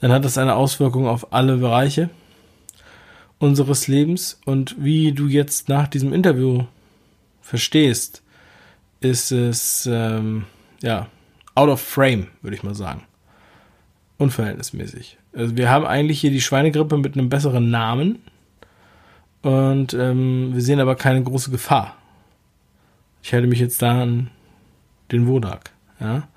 dann 0.00 0.12
hat 0.12 0.24
das 0.24 0.38
eine 0.38 0.54
Auswirkung 0.54 1.06
auf 1.06 1.32
alle 1.32 1.56
Bereiche 1.56 2.10
unseres 3.38 3.88
Lebens. 3.88 4.40
Und 4.44 4.76
wie 4.78 5.12
du 5.12 5.28
jetzt 5.28 5.68
nach 5.68 5.88
diesem 5.88 6.12
Interview 6.12 6.64
verstehst, 7.42 8.22
ist 9.00 9.32
es 9.32 9.88
ähm, 9.90 10.44
ja 10.82 11.08
out 11.54 11.68
of 11.68 11.80
frame, 11.80 12.28
würde 12.42 12.56
ich 12.56 12.62
mal 12.62 12.74
sagen 12.74 13.02
unverhältnismäßig. 14.18 15.18
Also 15.34 15.56
wir 15.56 15.70
haben 15.70 15.84
eigentlich 15.84 16.20
hier 16.20 16.30
die 16.30 16.40
Schweinegrippe 16.40 16.98
mit 16.98 17.16
einem 17.16 17.28
besseren 17.28 17.70
Namen 17.70 18.20
und 19.42 19.94
ähm, 19.94 20.54
wir 20.54 20.62
sehen 20.62 20.80
aber 20.80 20.96
keine 20.96 21.22
große 21.22 21.50
Gefahr. 21.50 21.96
Ich 23.22 23.32
halte 23.32 23.46
mich 23.46 23.58
jetzt 23.58 23.82
da 23.82 24.02
an 24.02 24.30
den 25.10 25.26
Wodak, 25.26 25.70
ja, 26.00 26.28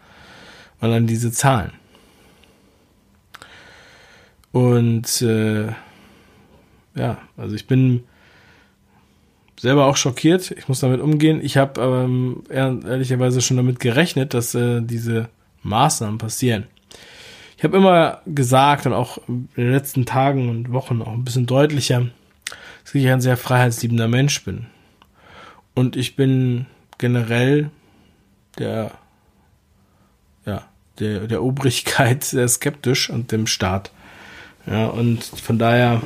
und 0.82 0.92
an 0.92 1.08
diese 1.08 1.32
Zahlen. 1.32 1.72
Und 4.52 5.22
äh, 5.22 5.68
ja, 6.98 7.18
also 7.38 7.56
ich 7.56 7.68
bin 7.68 8.04
selber 9.60 9.86
auch 9.86 9.98
schockiert. 9.98 10.52
Ich 10.52 10.68
muss 10.68 10.80
damit 10.80 11.02
umgehen. 11.02 11.40
Ich 11.44 11.58
habe 11.58 11.82
ähm, 11.82 12.44
ehrlicherweise 12.50 13.42
schon 13.42 13.58
damit 13.58 13.80
gerechnet, 13.80 14.34
dass 14.34 14.54
äh, 14.56 14.82
diese 14.82 15.30
Maßnahmen 15.64 16.18
passieren. 16.18 16.68
Ich 17.58 17.64
habe 17.64 17.78
immer 17.78 18.22
gesagt 18.28 18.86
und 18.86 18.94
auch 18.94 19.18
in 19.28 19.50
den 19.58 19.72
letzten 19.72 20.06
Tagen 20.06 20.50
und 20.50 20.72
Wochen 20.72 21.02
auch 21.02 21.12
ein 21.12 21.24
bisschen 21.24 21.48
deutlicher, 21.48 22.06
dass 22.84 22.94
ich 22.94 23.08
ein 23.08 23.22
sehr 23.22 23.36
freiheitsliebender 23.36 24.08
Mensch 24.08 24.44
bin. 24.44 24.68
Und 25.74 25.96
ich 25.96 26.16
bin 26.16 26.68
generell 27.00 27.72
der, 28.60 28.92
ja, 30.46 30.68
der, 31.00 31.28
der 31.28 31.44
Obrigkeit 31.44 32.24
sehr 32.24 32.48
skeptisch 32.48 33.10
und 33.10 33.32
dem 33.32 33.48
Staat. 33.48 33.92
Ja, 34.68 34.88
und 34.88 35.24
von 35.24 35.58
daher, 35.58 36.02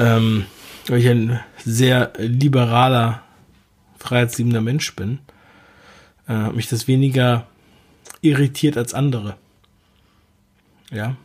ähm, 0.00 0.46
weil 0.88 1.00
ich 1.00 1.08
ein 1.08 1.40
sehr 1.64 2.12
liberaler, 2.16 3.22
freiheitsliebender 3.98 4.62
Mensch 4.62 4.96
bin, 4.96 5.18
äh, 6.26 6.48
mich 6.50 6.68
das 6.68 6.88
weniger 6.88 7.46
irritiert 8.22 8.78
als 8.78 8.94
andere. 8.94 9.36
Ja. 10.90 11.16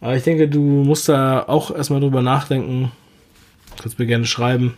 Aber 0.00 0.16
ich 0.16 0.22
denke, 0.22 0.48
du 0.48 0.60
musst 0.60 1.08
da 1.08 1.42
auch 1.42 1.74
erstmal 1.74 2.00
drüber 2.00 2.22
nachdenken. 2.22 2.92
Du 3.76 3.82
kannst 3.82 3.98
mir 3.98 4.06
gerne 4.06 4.26
schreiben. 4.26 4.76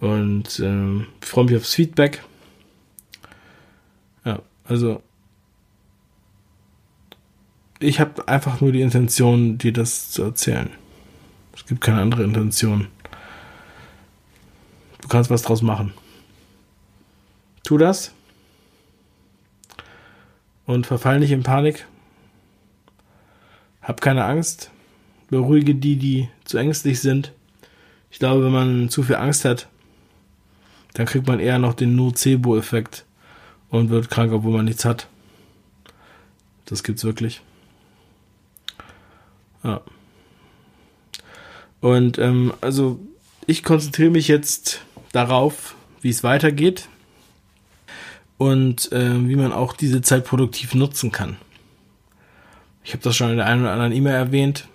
Und 0.00 0.60
ähm, 0.60 1.08
ich 1.20 1.28
freue 1.28 1.44
mich 1.44 1.56
aufs 1.56 1.74
Feedback. 1.74 2.22
Ja, 4.24 4.40
also 4.64 5.02
ich 7.78 8.00
habe 8.00 8.26
einfach 8.26 8.60
nur 8.60 8.72
die 8.72 8.80
Intention, 8.80 9.58
dir 9.58 9.72
das 9.72 10.10
zu 10.10 10.22
erzählen. 10.22 10.70
Gibt 11.66 11.80
keine 11.80 12.00
andere 12.00 12.22
Intention. 12.22 12.88
Du 15.00 15.08
kannst 15.08 15.30
was 15.30 15.42
draus 15.42 15.62
machen. 15.62 15.92
Tu 17.64 17.78
das. 17.78 18.12
Und 20.64 20.86
verfall 20.86 21.20
nicht 21.20 21.32
in 21.32 21.42
Panik. 21.42 21.86
Hab 23.82 24.00
keine 24.00 24.24
Angst. 24.24 24.70
Beruhige 25.28 25.74
die, 25.74 25.96
die 25.96 26.28
zu 26.44 26.58
ängstlich 26.58 27.00
sind. 27.00 27.32
Ich 28.10 28.18
glaube, 28.18 28.44
wenn 28.44 28.52
man 28.52 28.88
zu 28.88 29.02
viel 29.02 29.16
Angst 29.16 29.44
hat, 29.44 29.68
dann 30.94 31.06
kriegt 31.06 31.26
man 31.26 31.40
eher 31.40 31.58
noch 31.58 31.74
den 31.74 31.94
Nocebo-Effekt 31.96 33.04
und 33.70 33.90
wird 33.90 34.10
krank, 34.10 34.32
obwohl 34.32 34.52
man 34.52 34.64
nichts 34.64 34.84
hat. 34.84 35.08
Das 36.64 36.82
gibt's 36.82 37.04
wirklich. 37.04 37.42
Ja. 39.62 39.82
Und 41.86 42.18
ähm, 42.18 42.52
also 42.62 42.98
ich 43.46 43.62
konzentriere 43.62 44.10
mich 44.10 44.26
jetzt 44.26 44.80
darauf, 45.12 45.76
wie 46.00 46.10
es 46.10 46.24
weitergeht 46.24 46.88
und 48.38 48.90
äh, 48.90 49.28
wie 49.28 49.36
man 49.36 49.52
auch 49.52 49.72
diese 49.72 50.02
Zeit 50.02 50.24
produktiv 50.24 50.74
nutzen 50.74 51.12
kann. 51.12 51.36
Ich 52.82 52.92
habe 52.92 53.04
das 53.04 53.14
schon 53.14 53.30
in 53.30 53.36
der 53.36 53.46
einen 53.46 53.62
oder 53.62 53.70
anderen 53.70 53.92
E-Mail 53.92 54.14
erwähnt. 54.14 54.66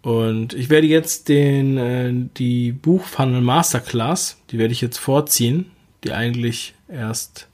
Und 0.00 0.54
ich 0.54 0.70
werde 0.70 0.86
jetzt 0.86 1.28
den, 1.28 1.76
äh, 1.76 2.10
die 2.38 2.72
Buchfunnel 2.72 3.42
Masterclass, 3.42 4.38
die 4.50 4.56
werde 4.56 4.72
ich 4.72 4.80
jetzt 4.80 4.96
vorziehen, 4.96 5.72
die 6.04 6.14
eigentlich 6.14 6.72
erst 6.88 7.48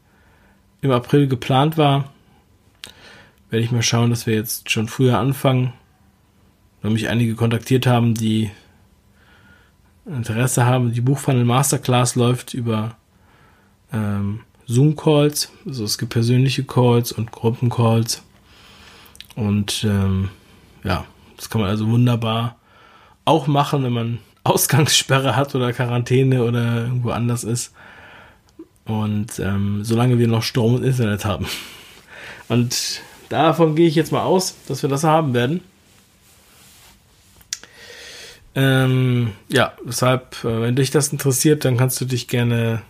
im 0.80 0.92
April 0.92 1.26
geplant 1.26 1.76
war. 1.76 2.12
Werde 3.50 3.64
ich 3.64 3.72
mal 3.72 3.82
schauen, 3.82 4.10
dass 4.10 4.28
wir 4.28 4.34
jetzt 4.36 4.70
schon 4.70 4.86
früher 4.86 5.18
anfangen, 5.18 5.72
weil 6.82 6.92
mich 6.92 7.08
einige 7.08 7.34
kontaktiert 7.34 7.86
haben, 7.86 8.14
die 8.14 8.50
Interesse 10.06 10.66
haben. 10.66 10.92
Die 10.92 11.00
Buchfunnel 11.00 11.44
Masterclass 11.44 12.14
läuft 12.14 12.54
über 12.54 12.96
ähm, 13.92 14.40
Zoom-Calls. 14.66 15.50
Also 15.66 15.84
es 15.84 15.98
gibt 15.98 16.12
persönliche 16.12 16.64
Calls 16.64 17.12
und 17.12 17.32
Gruppencalls. 17.32 18.22
Und 19.34 19.84
ähm, 19.84 20.30
ja, 20.84 21.04
das 21.36 21.50
kann 21.50 21.60
man 21.60 21.70
also 21.70 21.88
wunderbar 21.88 22.56
auch 23.24 23.46
machen, 23.46 23.84
wenn 23.84 23.92
man 23.92 24.18
Ausgangssperre 24.44 25.36
hat 25.36 25.54
oder 25.54 25.72
Quarantäne 25.72 26.44
oder 26.44 26.82
irgendwo 26.82 27.10
anders 27.10 27.44
ist. 27.44 27.72
Und 28.84 29.38
ähm, 29.38 29.84
solange 29.84 30.18
wir 30.18 30.28
noch 30.28 30.42
Strom 30.42 30.76
und 30.76 30.82
Internet 30.82 31.24
haben. 31.26 31.46
Und 32.48 33.02
davon 33.28 33.74
gehe 33.74 33.86
ich 33.86 33.94
jetzt 33.94 34.12
mal 34.12 34.22
aus, 34.22 34.56
dass 34.66 34.80
wir 34.80 34.88
das 34.88 35.04
haben 35.04 35.34
werden. 35.34 35.60
Ähm, 38.54 39.32
ja, 39.48 39.72
deshalb, 39.86 40.44
äh, 40.44 40.62
wenn 40.62 40.76
dich 40.76 40.90
das 40.90 41.08
interessiert, 41.08 41.64
dann 41.64 41.76
kannst 41.76 42.00
du 42.00 42.04
dich 42.04 42.28
gerne 42.28 42.82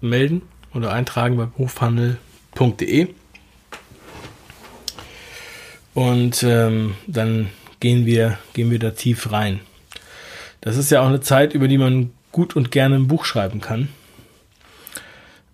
melden 0.00 0.42
oder 0.74 0.92
eintragen 0.92 1.36
bei 1.36 1.46
buchhandel.de. 1.46 3.08
Und 5.94 6.42
ähm, 6.42 6.94
dann 7.06 7.48
gehen 7.80 8.06
wir, 8.06 8.38
gehen 8.52 8.70
wir 8.70 8.78
da 8.78 8.90
tief 8.90 9.32
rein. 9.32 9.60
Das 10.60 10.76
ist 10.76 10.90
ja 10.90 11.00
auch 11.02 11.08
eine 11.08 11.20
Zeit, 11.20 11.54
über 11.54 11.68
die 11.68 11.78
man 11.78 12.12
gut 12.32 12.56
und 12.56 12.70
gerne 12.70 12.96
ein 12.96 13.08
Buch 13.08 13.24
schreiben 13.24 13.60
kann. 13.60 13.88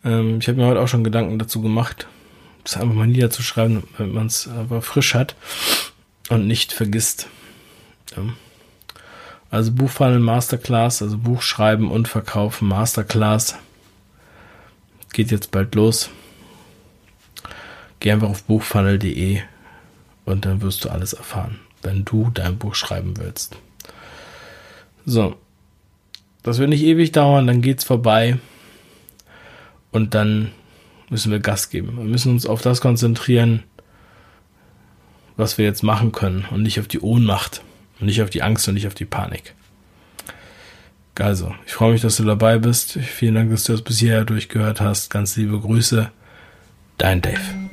Ähm, 0.04 0.38
ich 0.40 0.48
habe 0.48 0.58
mir 0.58 0.66
heute 0.66 0.80
auch 0.80 0.88
schon 0.88 1.04
Gedanken 1.04 1.38
dazu 1.38 1.62
gemacht, 1.62 2.06
das 2.62 2.76
einfach 2.76 2.94
mal 2.94 3.06
niederzuschreiben, 3.06 3.84
damit 3.96 4.14
man 4.14 4.26
es 4.26 4.48
aber 4.48 4.82
frisch 4.82 5.14
hat 5.14 5.34
und 6.28 6.46
nicht 6.46 6.72
vergisst. 6.72 7.28
Ja. 8.16 8.22
Also 9.54 9.70
Buchfunnel 9.70 10.18
Masterclass, 10.18 11.00
also 11.00 11.16
Buchschreiben 11.16 11.88
und 11.88 12.08
Verkaufen 12.08 12.66
Masterclass. 12.66 13.56
Geht 15.12 15.30
jetzt 15.30 15.52
bald 15.52 15.76
los. 15.76 16.10
Geh 18.00 18.10
einfach 18.10 18.30
auf 18.30 18.42
buchfunnel.de 18.42 19.42
und 20.24 20.44
dann 20.44 20.60
wirst 20.60 20.84
du 20.84 20.88
alles 20.88 21.12
erfahren, 21.12 21.60
wenn 21.82 22.04
du 22.04 22.32
dein 22.34 22.58
Buch 22.58 22.74
schreiben 22.74 23.14
willst. 23.16 23.56
So. 25.06 25.36
Das 26.42 26.58
wird 26.58 26.70
nicht 26.70 26.82
ewig 26.82 27.12
dauern, 27.12 27.46
dann 27.46 27.62
geht's 27.62 27.84
vorbei. 27.84 28.38
Und 29.92 30.14
dann 30.14 30.50
müssen 31.10 31.30
wir 31.30 31.38
Gas 31.38 31.70
geben. 31.70 31.96
Wir 31.96 32.02
müssen 32.02 32.32
uns 32.32 32.44
auf 32.44 32.60
das 32.60 32.80
konzentrieren, 32.80 33.62
was 35.36 35.58
wir 35.58 35.64
jetzt 35.64 35.84
machen 35.84 36.10
können 36.10 36.44
und 36.50 36.64
nicht 36.64 36.80
auf 36.80 36.88
die 36.88 36.98
Ohnmacht 36.98 37.62
und 38.04 38.08
nicht 38.08 38.20
auf 38.20 38.28
die 38.28 38.42
Angst 38.42 38.68
und 38.68 38.74
nicht 38.74 38.86
auf 38.86 38.92
die 38.92 39.06
Panik. 39.06 39.54
Also, 41.18 41.54
ich 41.66 41.72
freue 41.72 41.92
mich, 41.92 42.02
dass 42.02 42.18
du 42.18 42.24
dabei 42.24 42.58
bist. 42.58 42.98
Vielen 42.98 43.34
Dank, 43.34 43.50
dass 43.50 43.64
du 43.64 43.72
das 43.72 43.80
bis 43.80 43.98
hierher 43.98 44.26
durchgehört 44.26 44.82
hast. 44.82 45.08
Ganz 45.08 45.36
liebe 45.36 45.58
Grüße. 45.58 46.10
Dein 46.98 47.22
Dave. 47.22 47.63